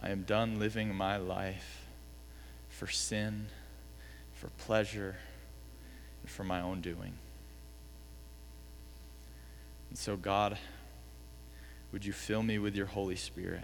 I 0.02 0.10
am 0.10 0.24
done 0.24 0.60
living 0.60 0.94
my 0.94 1.18
life 1.18 1.86
for 2.68 2.88
sin, 2.88 3.48
for 4.34 4.50
pleasure, 4.66 5.16
and 6.22 6.30
for 6.30 6.44
my 6.44 6.60
own 6.60 6.82
doing. 6.82 7.14
And 9.90 9.98
so, 9.98 10.18
God, 10.18 10.58
would 11.94 12.04
you 12.04 12.12
fill 12.12 12.44
me 12.44 12.60
with 12.60 12.76
your 12.76 12.88
Holy 12.88 13.16
Spirit? 13.16 13.64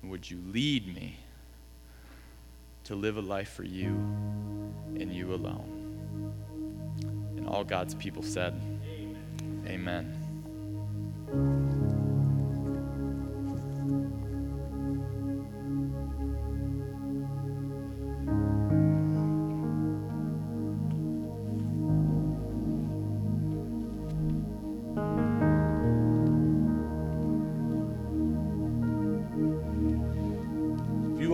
And 0.00 0.10
would 0.10 0.30
you 0.30 0.40
lead 0.50 0.86
me 0.94 1.18
to 2.84 2.94
live 2.94 3.16
a 3.16 3.20
life 3.20 3.52
for 3.52 3.64
you 3.64 3.88
and 3.88 5.12
you 5.12 5.34
alone. 5.34 6.32
And 7.36 7.48
all 7.48 7.64
God's 7.64 7.94
people 7.94 8.22
said, 8.22 8.60
Amen. 9.66 10.18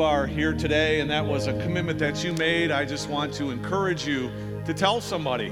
Are 0.02 0.26
here 0.26 0.52
today 0.52 1.00
and 1.00 1.10
that 1.10 1.24
was 1.24 1.46
a 1.46 1.52
commitment 1.62 1.98
that 1.98 2.22
you 2.22 2.32
made, 2.34 2.70
I 2.70 2.84
just 2.84 3.08
want 3.08 3.32
to 3.34 3.50
encourage 3.50 4.06
you 4.06 4.30
to 4.64 4.72
tell 4.74 5.00
somebody, 5.00 5.48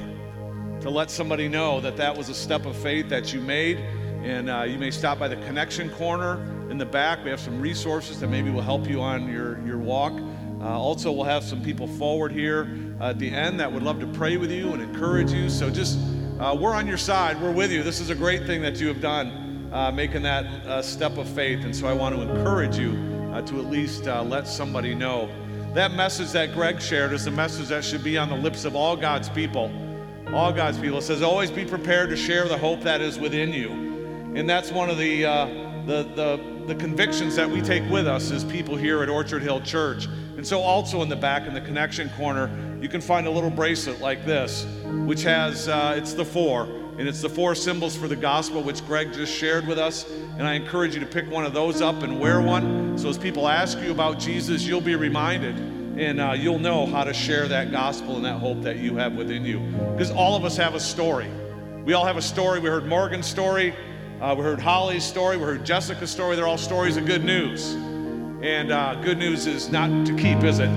to 0.81 0.91
let 0.91 1.11
somebody 1.11 1.49
know 1.49 1.81
that 1.81 1.97
that 1.97 2.17
was 2.17 2.29
a 2.29 2.35
step 2.35 2.67
of 2.67 2.77
faith 2.77 3.09
that 3.09 3.33
you 3.33 3.41
made. 3.41 3.79
And 4.23 4.51
uh, 4.51 4.63
you 4.63 4.79
may 4.79 4.91
stop 4.91 5.19
by 5.19 5.29
the 5.29 5.37
connection 5.37 5.91
corner 5.91 6.43
in 6.71 6.79
the 6.79 6.87
back. 6.87 7.25
We 7.25 7.31
have 7.31 7.41
some 7.41 7.61
resources 7.61 8.21
that 8.21 8.29
maybe 8.29 8.51
will 8.51 8.63
help 8.63 8.89
you 8.89 9.01
on 9.01 9.29
your, 9.33 9.61
your 9.67 9.79
walk. 9.79 10.13
Uh, 10.61 10.79
also, 10.79 11.11
we'll 11.11 11.25
have 11.25 11.45
some 11.45 11.63
people 11.63 11.87
forward 11.87 12.33
here 12.33 12.69
at 13.01 13.19
the 13.19 13.31
end 13.31 13.59
that 13.61 13.71
would 13.73 13.83
love 13.83 14.01
to 14.01 14.07
pray 14.07 14.37
with 14.37 14.51
you 14.51 14.73
and 14.73 14.83
encourage 14.83 15.33
you. 15.33 15.49
So 15.51 15.71
just, 15.71 15.99
uh, 16.39 16.57
we're 16.59 16.75
on 16.75 16.87
your 16.87 16.99
side. 16.99 17.41
We're 17.41 17.53
with 17.53 17.73
you. 17.73 17.83
This 17.83 18.01
is 18.01 18.11
a 18.11 18.15
great 18.15 18.47
thing 18.47 18.63
that 18.63 18.77
you 18.77 18.89
have 18.89 19.01
done, 19.01 19.71
uh, 19.73 19.91
making 19.91 20.23
that 20.23 20.45
uh, 20.67 20.83
step 20.83 21.17
of 21.19 21.29
faith. 21.29 21.65
And 21.65 21.75
so 21.75 21.87
I 21.87 21.93
want 21.93 22.15
to 22.15 22.23
encourage 22.23 22.79
you 22.79 23.16
uh, 23.33 23.43
to 23.43 23.59
at 23.61 23.67
least 23.67 24.07
uh, 24.07 24.23
let 24.23 24.47
somebody 24.47 24.95
know. 24.95 25.31
That 25.75 25.93
message 25.93 26.33
that 26.33 26.55
Greg 26.55 26.81
shared 26.81 27.13
is 27.13 27.27
a 27.27 27.31
message 27.31 27.69
that 27.69 27.85
should 27.85 28.03
be 28.03 28.17
on 28.17 28.29
the 28.29 28.37
lips 28.37 28.65
of 28.65 28.75
all 28.75 28.97
God's 28.97 29.29
people. 29.29 29.71
All 30.33 30.53
God's 30.53 30.79
people. 30.79 30.99
It 30.99 31.03
says, 31.03 31.23
always 31.23 31.51
be 31.51 31.65
prepared 31.65 32.11
to 32.11 32.17
share 32.17 32.49
the 32.49 32.59
hope 32.59 32.81
that 32.83 33.01
is 33.01 33.19
within 33.19 33.53
you. 33.53 33.71
And 34.35 34.49
that's 34.49 34.73
one 34.73 34.91
of 34.91 34.99
the, 34.99 35.25
uh, 35.25 35.47
the, 35.87 36.03
the, 36.15 36.65
the 36.67 36.75
convictions 36.75 37.37
that 37.37 37.49
we 37.49 37.61
take 37.61 37.89
with 37.91 38.07
us 38.07 38.31
as 38.31 38.45
people 38.45 38.75
here 38.75 39.03
at 39.03 39.09
Orchard 39.09 39.43
Hill 39.43 39.61
Church. 39.61 40.07
And 40.37 40.47
so, 40.47 40.61
also 40.61 41.03
in 41.03 41.09
the 41.09 41.17
back 41.17 41.47
in 41.47 41.55
the 41.55 41.61
connection 41.61 42.11
corner, 42.11 42.51
you 42.81 42.89
can 42.89 43.01
find 43.01 43.27
a 43.27 43.31
little 43.31 43.51
bracelet 43.51 44.01
like 44.01 44.27
this, 44.27 44.67
which 45.07 45.23
has, 45.23 45.69
uh, 45.69 45.95
it's 45.97 46.13
the 46.13 46.25
four, 46.25 46.67
and 46.99 47.07
it's 47.07 47.21
the 47.21 47.29
four 47.29 47.55
symbols 47.55 47.95
for 47.95 48.09
the 48.09 48.17
gospel, 48.17 48.63
which 48.63 48.85
Greg 48.87 49.13
just 49.13 49.33
shared 49.33 49.67
with 49.67 49.79
us. 49.79 50.11
And 50.39 50.47
I 50.47 50.55
encourage 50.55 50.95
you 50.95 51.01
to 51.01 51.07
pick 51.07 51.31
one 51.31 51.45
of 51.45 51.53
those 51.53 51.83
up 51.83 52.03
and 52.03 52.19
wear 52.19 52.41
one. 52.41 52.97
So 52.99 53.09
as 53.11 53.19
people 53.19 53.49
ask 53.49 53.79
you 53.79 53.91
about 53.91 54.19
Jesus, 54.19 54.65
you'll 54.65 54.81
be 54.81 54.97
reminded 54.97 55.57
and 55.99 56.21
uh, 56.21 56.33
you'll 56.33 56.59
know 56.59 56.87
how 56.87 57.05
to 57.05 57.13
share 57.13 57.49
that 57.49 57.71
gospel 57.71 58.17
and 58.17 58.25
that 58.25 58.39
hope 58.39 58.63
that 58.63 58.79
you 58.79 58.97
have 58.97 59.15
within 59.15 59.45
you. 59.45 59.61
Because 59.93 60.11
all 60.11 60.37
of 60.37 60.45
us 60.45 60.57
have 60.57 60.75
a 60.75 60.81
story. 60.81 61.31
We 61.85 61.93
all 61.93 62.05
have 62.05 62.17
a 62.17 62.23
story. 62.23 62.61
We 62.61 62.69
heard 62.69 62.87
Morgan's 62.87 63.27
story, 63.27 63.75
uh, 64.21 64.35
we 64.37 64.43
heard 64.43 64.61
Holly's 64.61 65.05
story, 65.05 65.37
we 65.37 65.45
heard 65.45 65.65
Jessica's 65.65 66.11
story. 66.11 66.37
They're 66.37 66.47
all 66.47 66.59
stories 66.59 66.97
of 66.97 67.05
good 67.05 67.25
news. 67.25 67.75
And 68.43 68.73
uh, 68.73 68.95
good 68.97 69.19
news 69.19 69.47
is 69.47 69.71
not 69.71 70.07
to 70.07 70.15
keep, 70.17 70.43
is 70.45 70.59
it? 70.59 70.71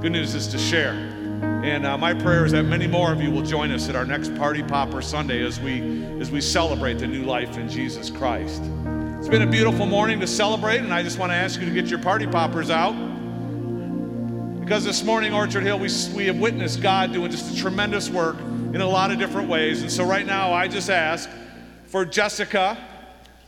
Good 0.00 0.12
news 0.12 0.34
is 0.34 0.46
to 0.48 0.58
share. 0.58 1.15
And 1.66 1.84
uh, 1.84 1.98
my 1.98 2.14
prayer 2.14 2.46
is 2.46 2.52
that 2.52 2.62
many 2.62 2.86
more 2.86 3.10
of 3.10 3.20
you 3.20 3.28
will 3.28 3.42
join 3.42 3.72
us 3.72 3.88
at 3.88 3.96
our 3.96 4.04
next 4.04 4.32
Party 4.36 4.62
Popper 4.62 5.02
Sunday 5.02 5.44
as 5.44 5.58
we 5.58 6.04
as 6.20 6.30
we 6.30 6.40
celebrate 6.40 7.00
the 7.00 7.08
new 7.08 7.24
life 7.24 7.58
in 7.58 7.68
Jesus 7.68 8.08
Christ. 8.08 8.62
It's 9.18 9.26
been 9.26 9.42
a 9.42 9.50
beautiful 9.50 9.84
morning 9.84 10.20
to 10.20 10.28
celebrate, 10.28 10.78
and 10.78 10.94
I 10.94 11.02
just 11.02 11.18
want 11.18 11.32
to 11.32 11.34
ask 11.34 11.58
you 11.58 11.66
to 11.66 11.74
get 11.74 11.86
your 11.86 11.98
party 11.98 12.28
poppers 12.28 12.70
out. 12.70 12.92
Because 14.60 14.84
this 14.84 15.02
morning, 15.02 15.34
Orchard 15.34 15.64
Hill, 15.64 15.80
we, 15.80 15.88
we 16.14 16.26
have 16.26 16.38
witnessed 16.38 16.82
God 16.82 17.12
doing 17.12 17.32
just 17.32 17.52
a 17.52 17.60
tremendous 17.60 18.10
work 18.10 18.38
in 18.38 18.80
a 18.80 18.86
lot 18.86 19.10
of 19.10 19.18
different 19.18 19.48
ways. 19.48 19.82
And 19.82 19.90
so, 19.90 20.04
right 20.04 20.24
now, 20.24 20.52
I 20.52 20.68
just 20.68 20.88
ask 20.88 21.28
for 21.86 22.04
Jessica 22.04 22.78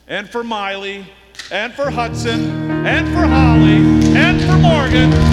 and 0.08 0.28
for 0.28 0.42
Miley 0.42 1.06
and 1.52 1.72
for 1.72 1.88
Hudson 1.88 2.68
and 2.84 3.06
for 3.14 3.28
Holly 3.28 3.76
and 4.16 4.40
for 4.40 4.58
Morgan. 4.58 5.27